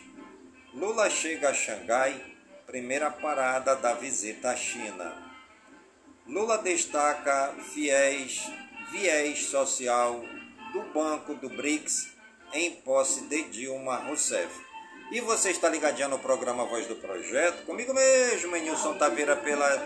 Lula 0.72 1.10
chega 1.10 1.50
a 1.50 1.54
Xangai, 1.54 2.24
primeira 2.68 3.10
parada 3.10 3.76
da 3.76 3.94
visita 3.94 4.52
à 4.52 4.56
China. 4.56 5.34
Lula 6.28 6.60
destaca 6.60 7.56
fiéis 7.74 8.52
viés 8.94 9.48
social 9.48 10.24
do 10.72 10.84
Banco 10.94 11.34
do 11.34 11.50
BRICS 11.50 12.10
em 12.54 12.72
posse 12.72 13.22
de 13.22 13.44
Dilma 13.46 13.96
Rousseff. 13.96 14.54
E 15.12 15.20
você 15.20 15.50
está 15.50 15.68
ligadinho 15.68 16.10
no 16.10 16.20
programa 16.20 16.66
Voz 16.66 16.86
do 16.86 16.96
Projeto, 16.96 17.66
comigo 17.66 17.91
mesmo, 17.91 18.56
Nilson 18.56 18.94
Taveira, 18.94 19.36
pelas 19.36 19.82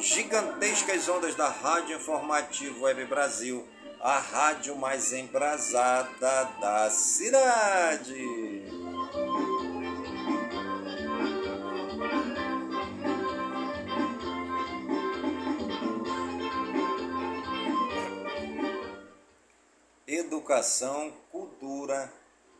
gigantescas 0.00 1.08
ondas 1.08 1.34
da 1.34 1.48
Rádio 1.48 1.96
Informativo 1.96 2.84
Web 2.84 3.04
Brasil, 3.04 3.68
a 4.00 4.18
rádio 4.18 4.76
mais 4.76 5.12
embrasada 5.12 6.48
da 6.58 6.90
cidade. 6.90 8.81
Educação, 20.32 21.12
cultura 21.30 22.10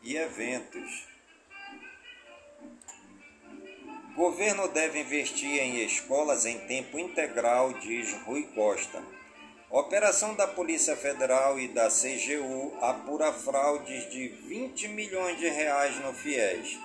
e 0.03 0.15
eventos. 0.15 1.07
Governo 4.15 4.67
deve 4.67 5.01
investir 5.01 5.59
em 5.59 5.83
escolas 5.83 6.45
em 6.45 6.59
tempo 6.67 6.99
integral, 6.99 7.73
diz 7.73 8.13
Rui 8.25 8.43
Costa. 8.53 9.01
Operação 9.71 10.35
da 10.35 10.47
Polícia 10.47 10.95
Federal 10.95 11.59
e 11.59 11.67
da 11.67 11.89
CGU 11.89 12.77
apura 12.79 13.33
fraudes 13.33 14.07
de 14.11 14.27
20 14.27 14.89
milhões 14.89 15.39
de 15.39 15.49
reais 15.49 15.99
no 15.99 16.13
FIES. 16.13 16.77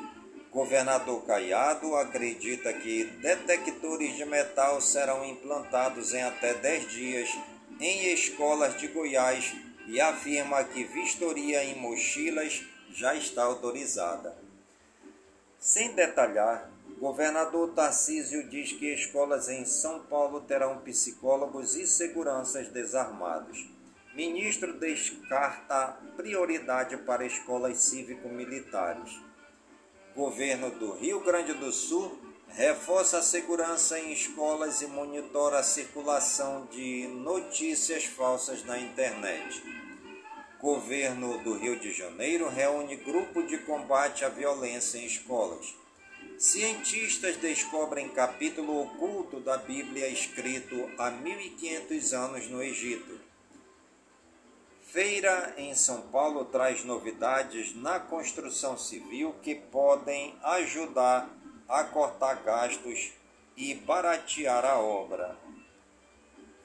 Governador 0.51 1.22
Caiado 1.26 1.95
acredita 1.97 2.72
que 2.72 3.05
detectores 3.05 4.16
de 4.16 4.24
metal 4.24 4.80
serão 4.80 5.22
implantados 5.22 6.14
em 6.14 6.22
até 6.22 6.55
10 6.55 6.91
dias 6.91 7.28
em 7.78 8.11
escolas 8.11 8.78
de 8.78 8.89
Goiás 8.89 9.68
e 9.89 10.01
afirma 10.03 10.62
que 10.64 10.84
vistoria 10.84 11.64
em 11.64 11.80
mochilas 11.80 12.62
já 12.93 13.14
está 13.14 13.43
autorizada. 13.43 14.36
Sem 15.59 15.95
detalhar, 15.95 16.70
governador 17.01 17.72
Tarcísio 17.72 18.49
diz 18.49 18.70
que 18.72 18.93
escolas 18.93 19.49
em 19.49 19.64
São 19.64 20.01
Paulo 20.01 20.43
terão 20.43 20.78
psicólogos 20.82 21.74
e 21.74 21.86
seguranças 21.86 22.68
desarmados. 22.68 23.66
Ministro 24.14 24.78
descarta 24.78 25.97
prioridade 26.16 26.97
para 26.99 27.24
escolas 27.24 27.78
cívico-militares. 27.78 29.18
Governo 30.14 30.70
do 30.70 30.93
Rio 30.93 31.20
Grande 31.20 31.55
do 31.55 31.72
Sul 31.72 32.28
reforça 32.51 33.18
a 33.18 33.22
segurança 33.22 33.99
em 33.99 34.12
escolas 34.12 34.82
e 34.82 34.86
monitora 34.86 35.59
a 35.59 35.62
circulação 35.62 36.66
de 36.66 37.07
notícias 37.09 38.05
falsas 38.05 38.64
na 38.64 38.78
internet. 38.78 39.62
Governo 40.61 41.38
do 41.38 41.57
Rio 41.57 41.78
de 41.78 41.92
Janeiro 41.92 42.49
reúne 42.49 42.96
grupo 42.96 43.42
de 43.44 43.59
combate 43.59 44.24
à 44.24 44.28
violência 44.28 44.99
em 44.99 45.07
escolas. 45.07 45.74
Cientistas 46.36 47.36
descobrem 47.36 48.09
capítulo 48.09 48.82
oculto 48.82 49.40
da 49.40 49.57
Bíblia 49.57 50.09
escrito 50.09 50.90
há 50.99 51.11
1500 51.11 52.12
anos 52.12 52.49
no 52.49 52.62
Egito. 52.62 53.20
Feira 54.82 55.55
em 55.59 55.74
São 55.74 56.03
Paulo 56.03 56.46
traz 56.46 56.82
novidades 56.82 57.74
na 57.76 58.01
construção 58.01 58.76
civil 58.78 59.34
que 59.42 59.55
podem 59.55 60.34
ajudar 60.42 61.28
a 61.69 61.85
cortar 61.85 62.37
gastos 62.43 63.12
e 63.57 63.75
baratear 63.75 64.64
a 64.64 64.79
obra. 64.79 65.37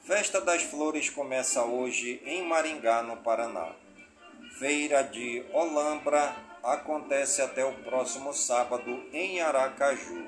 Festa 0.06 0.40
das 0.40 0.64
Flores 0.64 1.10
começa 1.10 1.64
hoje 1.64 2.22
em 2.26 2.44
Maringá, 2.48 3.02
no 3.04 3.18
Paraná. 3.18 3.74
Feira 4.58 5.04
de 5.04 5.46
Olambra 5.52 6.36
acontece 6.62 7.42
até 7.42 7.66
o 7.66 7.74
próximo 7.84 8.34
sábado 8.34 9.04
em 9.12 9.42
Aracaju. 9.42 10.28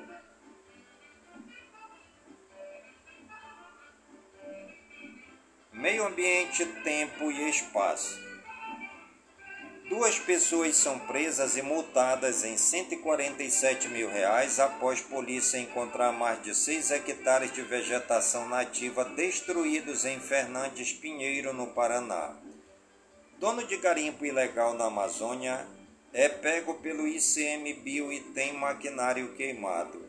Meio 5.72 6.06
ambiente, 6.06 6.64
tempo 6.82 7.30
e 7.30 7.48
espaço. 7.48 8.25
Duas 9.88 10.18
pessoas 10.18 10.76
são 10.76 10.98
presas 10.98 11.56
e 11.56 11.62
multadas 11.62 12.42
em 12.42 12.56
147 12.56 13.88
mil 13.88 14.10
reais 14.10 14.58
após 14.58 15.00
polícia 15.00 15.58
encontrar 15.58 16.10
mais 16.10 16.42
de 16.42 16.56
6 16.56 16.90
hectares 16.90 17.52
de 17.52 17.62
vegetação 17.62 18.48
nativa 18.48 19.04
destruídos 19.04 20.04
em 20.04 20.18
Fernandes 20.18 20.92
Pinheiro, 20.92 21.52
no 21.52 21.68
Paraná. 21.68 22.34
Dono 23.38 23.64
de 23.64 23.76
garimpo 23.76 24.26
ilegal 24.26 24.74
na 24.74 24.86
Amazônia 24.86 25.64
é 26.12 26.28
pego 26.28 26.74
pelo 26.74 27.06
ICMBio 27.06 28.12
e 28.12 28.18
tem 28.18 28.54
maquinário 28.54 29.34
queimado. 29.34 30.04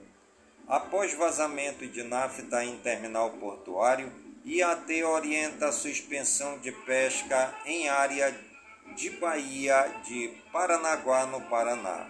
Após 0.67 1.13
vazamento 1.13 1.86
de 1.86 2.01
nafta 2.01 2.63
em 2.63 2.78
terminal 2.78 3.30
portuário, 3.34 4.11
IAT 4.43 5.03
orienta 5.03 5.67
a 5.67 5.71
suspensão 5.71 6.57
de 6.57 6.71
pesca 6.71 7.53
em 7.65 7.89
área 7.89 8.46
de 8.95 9.09
Bahia 9.11 10.01
de 10.05 10.29
Paranaguá, 10.51 11.25
no 11.25 11.41
Paraná. 11.41 12.07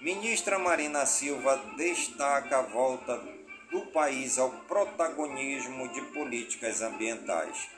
Ministra 0.00 0.58
Marina 0.58 1.06
Silva 1.06 1.56
destaca 1.76 2.58
a 2.58 2.62
volta 2.62 3.20
do 3.70 3.82
país 3.86 4.38
ao 4.38 4.50
protagonismo 4.50 5.88
de 5.88 6.02
políticas 6.12 6.82
ambientais. 6.82 7.68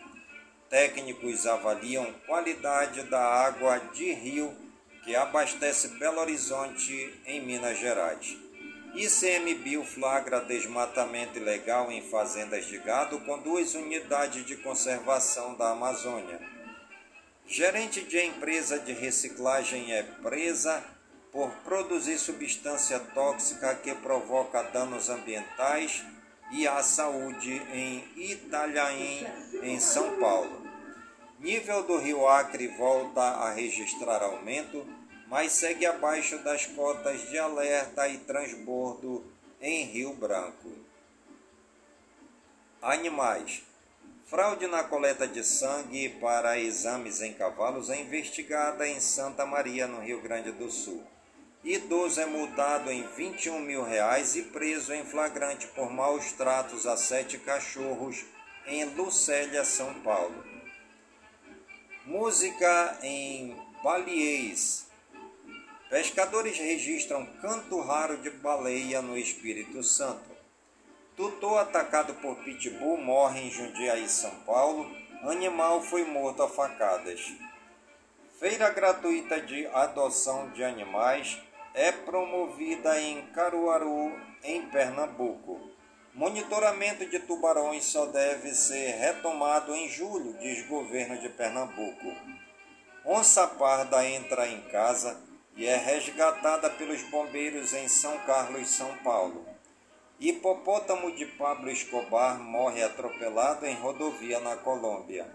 Técnicos 0.71 1.47
avaliam 1.47 2.13
qualidade 2.27 3.03
da 3.05 3.21
água 3.21 3.79
de 3.93 4.13
rio 4.13 4.57
que 5.05 5.15
abastece 5.15 5.89
Belo 5.99 6.21
Horizonte, 6.21 7.21
em 7.27 7.45
Minas 7.45 7.79
Gerais. 7.79 8.39
ICMBio 8.95 9.85
flagra 9.85 10.41
desmatamento 10.41 11.39
ilegal 11.39 11.93
em 11.93 12.01
fazendas 12.09 12.65
de 12.67 12.79
gado 12.79 13.21
com 13.21 13.39
duas 13.39 13.75
unidades 13.75 14.47
de 14.47 14.57
conservação 14.57 15.55
da 15.57 15.71
Amazônia. 15.71 16.54
Gerente 17.47 18.03
de 18.03 18.25
empresa 18.25 18.79
de 18.79 18.93
reciclagem 18.93 19.93
é 19.93 20.03
presa 20.03 20.83
por 21.31 21.51
produzir 21.65 22.19
substância 22.19 22.99
tóxica 22.99 23.75
que 23.75 23.95
provoca 23.97 24.63
danos 24.63 25.11
ambientais 25.11 26.03
e 26.51 26.67
à 26.67 26.83
saúde 26.83 27.53
em 27.73 28.05
Italhaém, 28.17 29.27
em 29.63 29.79
São 29.79 30.19
Paulo. 30.19 30.65
Nível 31.39 31.83
do 31.83 31.99
rio 31.99 32.27
Acre 32.27 32.69
volta 32.69 33.21
a 33.21 33.53
registrar 33.53 34.23
aumento, 34.23 34.87
mas 35.29 35.53
segue 35.53 35.85
abaixo 35.85 36.39
das 36.39 36.65
cotas 36.65 37.29
de 37.29 37.39
alerta 37.39 38.09
e 38.09 38.19
transbordo 38.19 39.23
em 39.61 39.85
Rio 39.85 40.15
Branco. 40.15 40.73
Animais. 42.81 43.63
Fraude 44.35 44.67
na 44.67 44.83
coleta 44.83 45.29
de 45.29 45.45
sangue 45.45 46.09
para 46.21 46.59
exames 46.59 47.21
em 47.21 47.33
cavalos 47.33 47.89
é 47.89 48.01
investigada 48.01 48.85
em 48.85 48.99
Santa 48.99 49.47
Maria, 49.47 49.87
no 49.87 50.01
Rio 50.01 50.21
Grande 50.21 50.51
do 50.51 50.69
Sul. 50.73 51.05
Idoso 51.63 52.21
é 52.21 52.27
multado 52.27 52.91
em 52.91 53.07
21 53.17 53.61
mil 53.61 53.85
reais 53.85 54.35
e 54.35 54.43
preso 54.43 54.93
em 54.93 55.05
flagrante 55.05 55.69
por 55.69 55.89
maus 55.89 56.33
tratos 56.33 56.85
a 56.85 56.97
sete 56.97 57.39
cachorros 57.39 58.25
em 58.67 58.85
Lucélia, 58.87 59.65
São 59.65 59.95
Paulo. 60.01 60.45
Música 62.05 62.99
em 63.05 63.57
Baliês. 63.85 64.89
Pescadores 65.89 66.59
registram 66.59 67.25
canto 67.41 67.81
raro 67.81 68.17
de 68.17 68.31
baleia 68.31 69.01
no 69.01 69.17
Espírito 69.17 69.81
Santo. 69.85 70.34
Tutor 71.17 71.61
atacado 71.61 72.15
por 72.15 72.35
pitbull 72.43 72.97
morre 72.97 73.43
em 73.43 73.51
Jundiaí, 73.51 74.09
São 74.09 74.33
Paulo. 74.41 74.91
Animal 75.23 75.81
foi 75.81 76.05
morto 76.05 76.43
a 76.43 76.49
facadas. 76.49 77.33
Feira 78.41 78.69
gratuita 78.71 79.41
de 79.41 79.65
adoção 79.69 80.51
de 80.51 80.65
animais 80.65 81.41
é 81.73 81.93
promovida 81.93 83.01
em 83.01 83.23
Caruaru, 83.27 84.13
em 84.43 84.63
Pernambuco. 84.67 85.61
Monitoramento 86.13 87.07
de 87.07 87.21
tubarões 87.21 87.85
só 87.85 88.07
deve 88.07 88.53
ser 88.53 88.97
retomado 88.97 89.73
em 89.73 89.89
julho, 89.89 90.37
diz 90.41 90.67
governo 90.67 91.17
de 91.19 91.29
Pernambuco. 91.29 92.13
Onça 93.05 93.47
parda 93.47 94.05
entra 94.05 94.49
em 94.49 94.63
casa 94.63 95.21
e 95.57 95.65
é 95.65 95.77
resgatada 95.77 96.71
pelos 96.71 97.03
bombeiros 97.05 97.73
em 97.73 97.87
São 97.87 98.19
Carlos, 98.27 98.69
São 98.69 98.97
Paulo. 98.99 99.54
Hipopótamo 100.27 101.13
de 101.13 101.27
Pablo 101.27 101.71
Escobar 101.71 102.41
morre 102.41 102.83
atropelado 102.83 103.67
em 103.67 103.75
rodovia 103.75 104.41
na 104.41 104.57
Colômbia. 104.57 105.31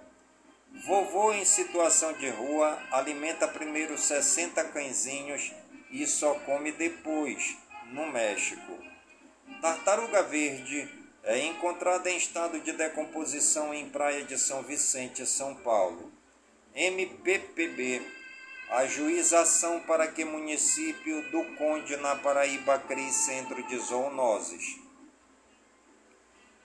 Vovô 0.83 1.31
em 1.31 1.45
situação 1.45 2.11
de 2.13 2.27
rua 2.27 2.75
alimenta 2.89 3.47
primeiro 3.47 3.95
60 3.99 4.63
cãezinhos 4.69 5.53
e 5.91 6.07
só 6.07 6.33
come 6.39 6.71
depois, 6.71 7.55
no 7.91 8.07
México. 8.07 8.79
Tartaruga 9.61 10.23
verde 10.23 10.89
é 11.23 11.37
encontrada 11.45 12.09
em 12.09 12.17
estado 12.17 12.59
de 12.59 12.71
decomposição 12.71 13.71
em 13.71 13.87
Praia 13.91 14.23
de 14.23 14.39
São 14.39 14.63
Vicente, 14.63 15.23
São 15.23 15.53
Paulo. 15.53 16.11
MPPB 16.73 18.01
Ajuização 18.69 19.79
para 19.79 20.07
que 20.07 20.23
município 20.23 21.23
do 21.31 21.43
Conde 21.55 21.97
na 21.97 22.15
Paraíba 22.15 22.77
crie 22.77 23.11
centro 23.11 23.63
de 23.63 23.77
zoonoses. 23.79 24.77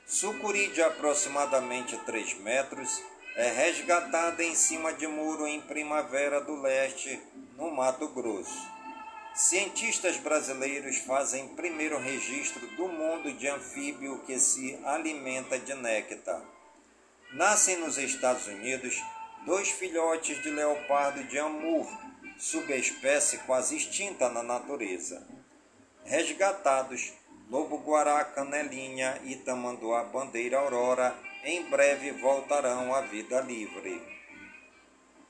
Sucuri 0.06 0.68
de 0.68 0.82
aproximadamente 0.82 1.96
3 1.96 2.34
metros 2.40 3.02
é 3.36 3.50
resgatada 3.50 4.44
em 4.44 4.54
cima 4.54 4.92
de 4.92 5.06
muro 5.06 5.46
em 5.46 5.62
Primavera 5.62 6.42
do 6.42 6.60
Leste, 6.60 7.18
no 7.56 7.70
Mato 7.70 8.06
Grosso. 8.08 8.68
Cientistas 9.34 10.18
brasileiros 10.18 10.98
fazem 10.98 11.48
primeiro 11.56 11.98
registro 11.98 12.66
do 12.76 12.86
mundo 12.86 13.32
de 13.32 13.48
anfíbio 13.48 14.18
que 14.26 14.38
se 14.38 14.78
alimenta 14.84 15.58
de 15.58 15.72
néctar. 15.74 16.42
Nascem 17.32 17.78
nos 17.78 17.96
Estados 17.96 18.46
Unidos 18.46 19.02
dois 19.44 19.68
filhotes 19.68 20.42
de 20.42 20.50
leopardo 20.50 21.22
de 21.24 21.38
Amur, 21.38 21.86
subespécie 22.38 23.38
quase 23.38 23.76
extinta 23.76 24.28
na 24.28 24.42
natureza. 24.42 25.26
Resgatados, 26.04 27.12
lobo-guará, 27.50 28.24
canelinha 28.24 29.20
e 29.24 29.36
tamanduá 29.36 30.04
bandeira 30.04 30.58
aurora 30.58 31.14
em 31.44 31.62
breve 31.64 32.10
voltarão 32.12 32.94
à 32.94 33.02
vida 33.02 33.40
livre. 33.40 34.02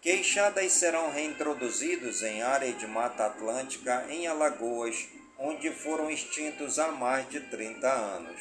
Queixadas 0.00 0.72
serão 0.72 1.10
reintroduzidos 1.10 2.22
em 2.22 2.42
área 2.42 2.72
de 2.72 2.86
Mata 2.86 3.26
Atlântica 3.26 4.06
em 4.08 4.26
Alagoas, 4.26 5.08
onde 5.38 5.70
foram 5.72 6.10
extintos 6.10 6.78
há 6.78 6.88
mais 6.88 7.28
de 7.30 7.40
30 7.40 7.88
anos. 7.88 8.40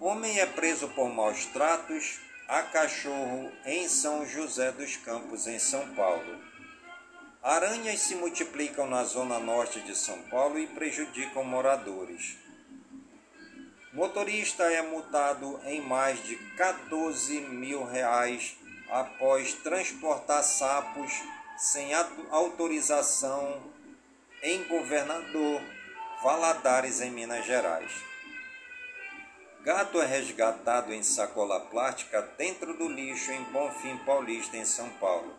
Homem 0.00 0.40
é 0.40 0.46
preso 0.46 0.88
por 0.88 1.08
maus 1.08 1.46
tratos, 1.46 2.23
a 2.48 2.62
cachorro 2.62 3.50
em 3.64 3.88
São 3.88 4.26
José 4.26 4.70
dos 4.72 4.96
Campos, 4.96 5.46
em 5.46 5.58
São 5.58 5.94
Paulo. 5.94 6.38
Aranhas 7.42 8.00
se 8.00 8.14
multiplicam 8.14 8.86
na 8.86 9.04
zona 9.04 9.38
norte 9.38 9.80
de 9.80 9.96
São 9.96 10.20
Paulo 10.24 10.58
e 10.58 10.66
prejudicam 10.66 11.44
moradores. 11.44 12.36
Motorista 13.92 14.64
é 14.64 14.82
multado 14.82 15.60
em 15.64 15.80
mais 15.80 16.22
de 16.24 16.36
14 16.56 17.40
mil 17.40 17.84
reais 17.84 18.56
após 18.90 19.54
transportar 19.54 20.42
sapos 20.42 21.12
sem 21.56 21.92
autorização 22.30 23.62
em 24.42 24.64
Governador 24.64 25.62
Valadares, 26.22 27.00
em 27.00 27.10
Minas 27.10 27.46
Gerais. 27.46 28.13
Gato 29.64 29.98
é 30.02 30.04
resgatado 30.04 30.92
em 30.92 31.02
sacola 31.02 31.58
plástica 31.58 32.20
dentro 32.36 32.74
do 32.74 32.86
lixo 32.86 33.32
em 33.32 33.42
Bonfim 33.44 33.96
Paulista, 34.04 34.58
em 34.58 34.64
São 34.66 34.90
Paulo. 35.00 35.34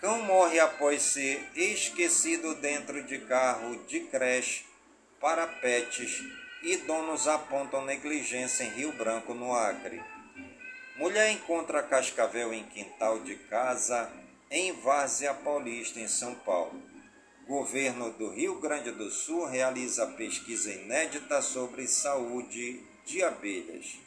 Cão 0.00 0.20
morre 0.24 0.58
após 0.58 1.00
ser 1.00 1.48
esquecido 1.54 2.56
dentro 2.56 3.04
de 3.04 3.18
carro 3.20 3.76
de 3.86 4.00
creche 4.00 4.64
para 5.20 5.46
pets 5.46 6.24
e 6.64 6.76
donos 6.78 7.28
apontam 7.28 7.84
negligência 7.84 8.64
em 8.64 8.70
Rio 8.70 8.90
Branco, 8.90 9.32
no 9.32 9.54
Acre. 9.54 10.02
Mulher 10.96 11.30
encontra 11.30 11.84
cascavel 11.84 12.52
em 12.52 12.64
quintal 12.64 13.20
de 13.20 13.36
casa 13.36 14.10
em 14.50 14.72
Várzea 14.72 15.32
Paulista, 15.32 16.00
em 16.00 16.08
São 16.08 16.34
Paulo. 16.34 16.82
Governo 17.46 18.10
do 18.10 18.30
Rio 18.30 18.58
Grande 18.58 18.90
do 18.90 19.08
Sul 19.08 19.46
realiza 19.46 20.04
pesquisa 20.04 20.72
inédita 20.72 21.40
sobre 21.40 21.86
saúde 21.86 22.92
de 23.04 23.22
abelhas. 23.22 23.98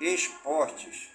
Esportes. 0.00 1.08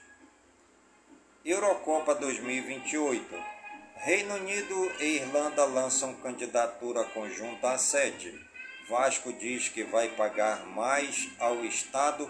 Eurocopa 1.44 2.16
2028. 2.16 3.56
Reino 3.98 4.36
Unido 4.36 4.92
e 5.00 5.18
Irlanda 5.18 5.66
lançam 5.66 6.14
candidatura 6.16 7.04
conjunta 7.06 7.72
à 7.72 7.78
sede. 7.78 8.40
Vasco 8.88 9.34
diz 9.34 9.70
que 9.70 9.84
vai 9.84 10.10
pagar 10.10 10.66
mais 10.68 11.30
ao 11.40 11.66
Estado 11.66 12.30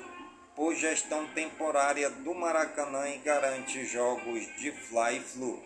por 0.56 0.74
gestão 0.74 1.28
temporária 1.28 2.10
do 2.10 2.34
Maracanã 2.34 3.10
e 3.10 3.18
garante 3.18 3.86
jogos 3.86 4.46
de 4.56 4.72
Fly-Flu. 4.72 5.64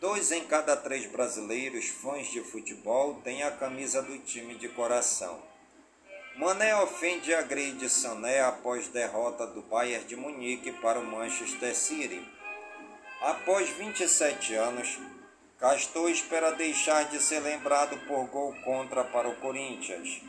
Dois 0.00 0.30
em 0.30 0.44
cada 0.44 0.76
três 0.76 1.06
brasileiros 1.06 1.88
fãs 1.88 2.30
de 2.30 2.42
futebol 2.42 3.14
têm 3.24 3.42
a 3.42 3.50
camisa 3.50 4.02
do 4.02 4.18
time 4.18 4.54
de 4.54 4.68
coração. 4.68 5.42
Mané 6.36 6.76
ofende 6.76 7.30
e 7.30 7.34
agride 7.34 7.88
Sané 7.88 8.42
após 8.42 8.88
derrota 8.88 9.46
do 9.46 9.62
Bayern 9.62 10.04
de 10.04 10.14
Munique 10.14 10.70
para 10.70 11.00
o 11.00 11.06
Manchester 11.06 11.74
City. 11.74 12.22
Após 13.22 13.70
27 13.70 14.54
anos, 14.54 14.98
Castor 15.58 16.10
espera 16.10 16.52
deixar 16.52 17.04
de 17.08 17.18
ser 17.18 17.40
lembrado 17.40 17.96
por 18.06 18.26
gol 18.26 18.54
contra 18.62 19.02
para 19.02 19.26
o 19.26 19.36
Corinthians. 19.36 20.20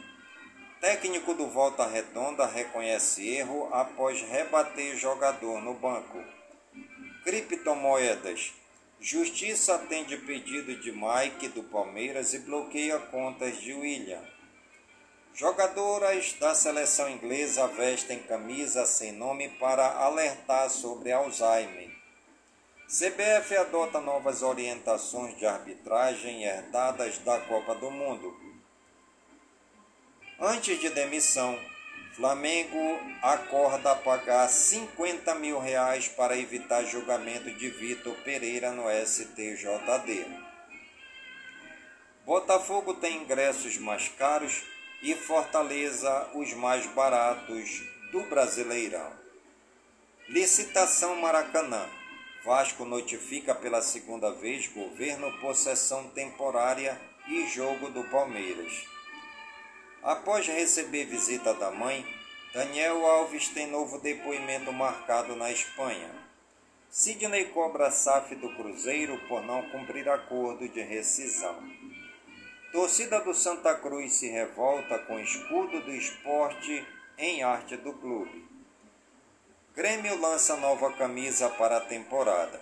Técnico 0.79 1.33
do 1.33 1.47
Volta 1.47 1.85
Redonda 1.85 2.45
reconhece 2.45 3.27
erro 3.27 3.67
após 3.73 4.21
rebater 4.21 4.95
jogador 4.95 5.61
no 5.61 5.73
banco. 5.73 6.23
Criptomoedas. 7.25 8.53
Justiça 8.99 9.75
atende 9.75 10.17
pedido 10.17 10.75
de 10.75 10.91
Mike 10.91 11.49
do 11.49 11.61
Palmeiras 11.63 12.33
e 12.33 12.39
bloqueia 12.39 12.97
contas 12.97 13.59
de 13.61 13.71
William. 13.71 14.23
Jogadoras 15.35 16.33
da 16.39 16.55
seleção 16.55 17.07
inglesa 17.07 17.67
vestem 17.67 18.17
camisa 18.23 18.87
sem 18.87 19.11
nome 19.11 19.49
para 19.59 19.85
alertar 20.03 20.67
sobre 20.71 21.11
Alzheimer. 21.11 21.91
CBF 22.87 23.55
adota 23.57 24.01
novas 24.01 24.41
orientações 24.41 25.37
de 25.37 25.45
arbitragem 25.45 26.43
herdadas 26.43 27.19
da 27.19 27.39
Copa 27.41 27.75
do 27.75 27.91
Mundo. 27.91 28.35
Antes 30.39 30.79
de 30.79 30.89
demissão, 30.89 31.59
Flamengo 32.17 32.99
acorda 33.21 33.95
pagar 33.95 34.49
50 34.49 35.35
mil 35.35 35.59
reais 35.59 36.07
para 36.07 36.35
evitar 36.35 36.83
julgamento 36.83 37.51
de 37.51 37.69
Vitor 37.69 38.15
Pereira 38.23 38.71
no 38.71 38.85
STJD. 38.89 40.25
Botafogo 42.25 42.95
tem 42.95 43.17
ingressos 43.21 43.77
mais 43.77 44.09
caros 44.09 44.63
e 45.03 45.13
Fortaleza 45.13 46.27
os 46.33 46.53
mais 46.53 46.87
baratos 46.87 47.83
do 48.11 48.23
Brasileirão. 48.23 49.13
Licitação 50.27 51.17
Maracanã. 51.17 51.87
Vasco 52.43 52.83
notifica 52.83 53.53
pela 53.53 53.83
segunda 53.83 54.31
vez 54.31 54.65
governo 54.65 55.31
possessão 55.39 56.09
temporária 56.09 56.99
e 57.27 57.45
jogo 57.45 57.91
do 57.91 58.03
Palmeiras. 58.05 58.96
Após 60.07 60.47
receber 60.47 61.03
visita 61.03 61.53
da 61.53 61.69
mãe, 61.69 62.07
Daniel 62.53 63.05
Alves 63.05 63.49
tem 63.49 63.67
novo 63.67 63.99
depoimento 63.99 64.71
marcado 64.71 65.35
na 65.35 65.51
Espanha. 65.51 66.09
Sidney 66.89 67.49
cobra 67.49 67.91
SAF 67.91 68.33
do 68.35 68.55
Cruzeiro 68.55 69.19
por 69.27 69.43
não 69.43 69.69
cumprir 69.69 70.07
acordo 70.07 70.65
de 70.69 70.79
rescisão. 70.79 71.61
Torcida 72.71 73.19
do 73.19 73.33
Santa 73.33 73.75
Cruz 73.75 74.13
se 74.13 74.29
revolta 74.29 74.97
com 74.99 75.19
escudo 75.19 75.81
do 75.81 75.91
esporte 75.91 76.87
em 77.17 77.43
arte 77.43 77.75
do 77.75 77.91
clube. 77.91 78.47
Grêmio 79.75 80.17
lança 80.21 80.55
nova 80.55 80.89
camisa 80.93 81.49
para 81.49 81.79
a 81.79 81.81
temporada. 81.81 82.61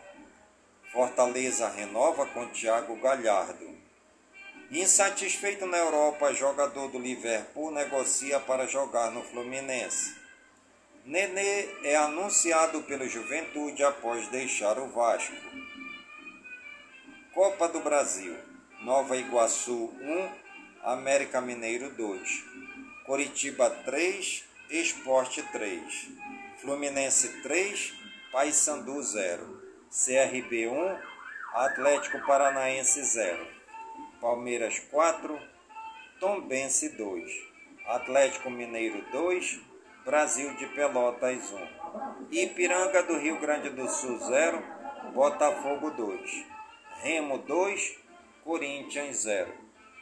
Fortaleza 0.91 1.69
renova 1.69 2.25
com 2.25 2.47
Thiago 2.47 2.95
Galhardo. 2.95 3.74
Insatisfeito 4.75 5.65
na 5.65 5.77
Europa, 5.77 6.33
jogador 6.33 6.89
do 6.89 6.99
Liverpool 6.99 7.71
negocia 7.71 8.41
para 8.41 8.67
jogar 8.67 9.09
no 9.09 9.23
Fluminense. 9.23 10.13
Nenê 11.05 11.69
é 11.81 11.95
anunciado 11.95 12.81
pelo 12.81 13.07
Juventude 13.07 13.85
após 13.85 14.27
deixar 14.27 14.77
o 14.77 14.89
Vasco. 14.89 15.33
Copa 17.33 17.69
do 17.69 17.79
Brasil. 17.79 18.35
Nova 18.81 19.15
Iguaçu 19.15 19.93
1, 20.01 20.29
América 20.83 21.39
Mineiro 21.39 21.91
2. 21.91 22.43
Coritiba 23.05 23.69
3, 23.69 24.43
Esporte 24.69 25.41
3. 25.53 26.09
Fluminense 26.59 27.29
3, 27.43 27.93
Paysandu 28.29 29.01
0. 29.01 29.63
CRB 29.89 30.67
1, 30.67 30.99
Atlético 31.53 32.19
Paranaense 32.27 33.01
0. 33.01 33.54
Palmeiras 34.25 34.79
4, 34.89 35.39
Tombense 36.19 36.89
2. 36.97 37.31
Atlético 37.85 38.49
Mineiro 38.49 39.05
2, 39.11 39.61
Brasil 40.03 40.51
de 40.55 40.65
Pelotas 40.69 41.53
1. 41.53 42.27
Ipiranga 42.31 43.03
do 43.03 43.19
Rio 43.19 43.39
Grande 43.39 43.69
do 43.69 43.87
Sul 43.87 44.17
0, 44.17 44.63
Botafogo 45.13 45.91
2. 45.91 46.43
Remo 47.03 47.37
2, 47.37 47.99
Corinthians 48.43 49.17
0. 49.17 49.53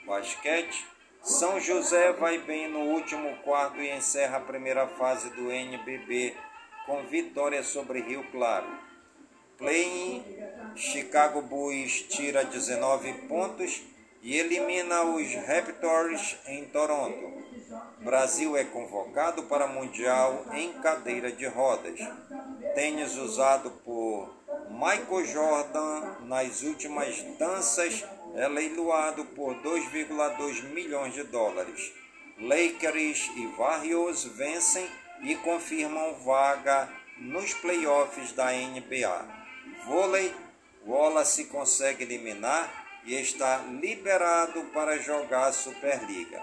Basquete, 0.05 0.87
São 1.21 1.59
José 1.59 2.13
vai 2.13 2.37
bem 2.37 2.69
no 2.69 2.79
último 2.79 3.35
quarto 3.43 3.81
e 3.81 3.89
encerra 3.89 4.37
a 4.37 4.45
primeira 4.45 4.87
fase 4.87 5.31
do 5.31 5.51
NBB 5.51 6.33
com 6.85 7.03
vitória 7.07 7.61
sobre 7.61 7.99
Rio 7.99 8.23
Claro. 8.31 8.69
Play-in, 9.57 10.23
Chicago 10.77 11.41
Bulls 11.41 12.03
tira 12.03 12.45
19 12.45 13.27
pontos 13.27 13.91
e 14.23 14.37
elimina 14.37 15.03
os 15.03 15.35
Raptors 15.45 16.37
em 16.47 16.63
Toronto. 16.65 17.43
Brasil 17.99 18.55
é 18.55 18.63
convocado 18.63 19.43
para 19.43 19.67
Mundial 19.67 20.45
em 20.53 20.71
cadeira 20.73 21.29
de 21.29 21.45
rodas. 21.45 21.99
Tênis 22.73 23.17
usado 23.17 23.69
por 23.83 24.33
Michael 24.69 25.25
Jordan 25.25 26.15
nas 26.21 26.63
últimas 26.63 27.21
danças 27.37 28.05
é 28.35 28.47
leiloado 28.47 29.25
por 29.25 29.55
2,2 29.55 30.63
milhões 30.73 31.13
de 31.13 31.23
dólares. 31.23 31.91
Lakers 32.39 33.29
e 33.35 33.45
Warriors 33.57 34.23
vencem 34.23 34.89
e 35.21 35.35
confirmam 35.35 36.15
vaga 36.23 36.89
nos 37.17 37.53
playoffs 37.55 38.31
da 38.31 38.51
NBA. 38.51 39.25
Vôlei, 39.85 40.33
Wallace 40.85 41.45
consegue 41.45 42.03
eliminar 42.03 42.82
e 43.05 43.15
está 43.15 43.57
liberado 43.57 44.63
para 44.73 44.97
jogar 44.97 45.51
Superliga. 45.51 46.41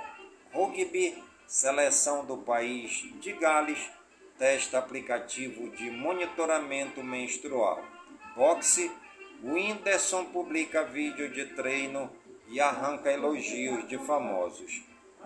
Rugby, 0.52 1.22
seleção 1.46 2.24
do 2.24 2.38
país 2.38 3.04
de 3.20 3.32
Gales, 3.32 3.80
testa 4.38 4.78
aplicativo 4.78 5.70
de 5.70 5.90
monitoramento 5.90 7.02
menstrual. 7.02 7.82
Boxe, 8.36 8.90
Whindersson 9.42 10.26
publica 10.26 10.84
vídeo 10.84 11.30
de 11.30 11.46
treino 11.54 12.10
e 12.48 12.60
arranca 12.60 13.12
elogios 13.12 13.88
de 13.88 13.98
famosos. 13.98 14.82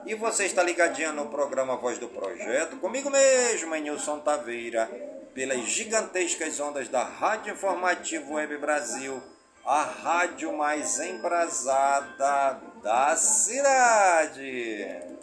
E 0.07 0.14
você 0.14 0.45
está 0.45 0.62
ligadinha 0.62 1.12
no 1.12 1.26
programa 1.26 1.76
Voz 1.76 1.99
do 1.99 2.09
Projeto, 2.09 2.76
comigo 2.76 3.09
mesmo, 3.11 3.74
Nilson 3.74 4.20
Taveira, 4.20 4.87
pelas 5.32 5.61
gigantescas 5.61 6.61
ondas 6.61 6.89
da 6.89 7.03
Rádio 7.03 7.55
Informativo 7.55 8.35
Web 8.35 8.59
Brasil, 8.59 9.22
a 9.64 9.82
rádio 9.82 10.52
mais 10.56 11.00
embrasada 11.00 12.60
da 12.82 13.16
cidade. 13.16 15.14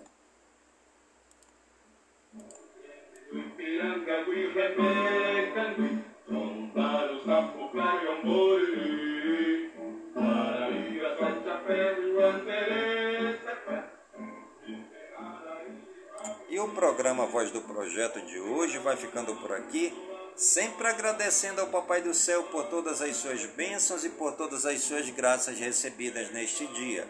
E 16.49 16.59
o 16.59 16.67
programa 16.69 17.25
Voz 17.27 17.51
do 17.51 17.61
Projeto 17.61 18.19
de 18.25 18.39
hoje 18.39 18.77
vai 18.79 18.97
ficando 18.97 19.35
por 19.35 19.53
aqui, 19.53 19.93
sempre 20.36 20.88
agradecendo 20.88 21.61
ao 21.61 21.67
Papai 21.67 22.01
do 22.01 22.13
Céu 22.13 22.43
por 22.43 22.65
todas 22.65 23.01
as 23.01 23.15
suas 23.17 23.45
bênçãos 23.45 24.03
e 24.03 24.09
por 24.09 24.34
todas 24.34 24.65
as 24.65 24.82
suas 24.82 25.09
graças 25.09 25.59
recebidas 25.59 26.32
neste 26.32 26.65
dia. 26.67 27.07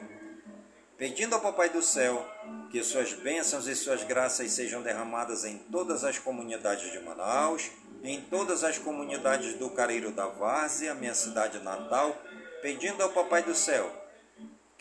Pedindo 0.97 1.35
ao 1.35 1.41
Papai 1.41 1.69
do 1.69 1.81
Céu 1.81 2.25
que 2.71 2.83
suas 2.83 3.13
bênçãos 3.13 3.67
e 3.67 3.75
suas 3.75 4.03
graças 4.03 4.51
sejam 4.51 4.81
derramadas 4.81 5.45
em 5.45 5.57
todas 5.57 6.03
as 6.03 6.17
comunidades 6.17 6.91
de 6.91 6.99
Manaus, 6.99 7.69
em 8.03 8.21
todas 8.21 8.63
as 8.63 8.77
comunidades 8.77 9.53
do 9.55 9.69
Careiro 9.69 10.11
da 10.11 10.27
Várzea, 10.27 10.95
minha 10.95 11.15
cidade 11.15 11.59
natal, 11.59 12.15
pedindo 12.61 13.01
ao 13.01 13.09
Papai 13.09 13.43
do 13.43 13.55
Céu 13.55 14.00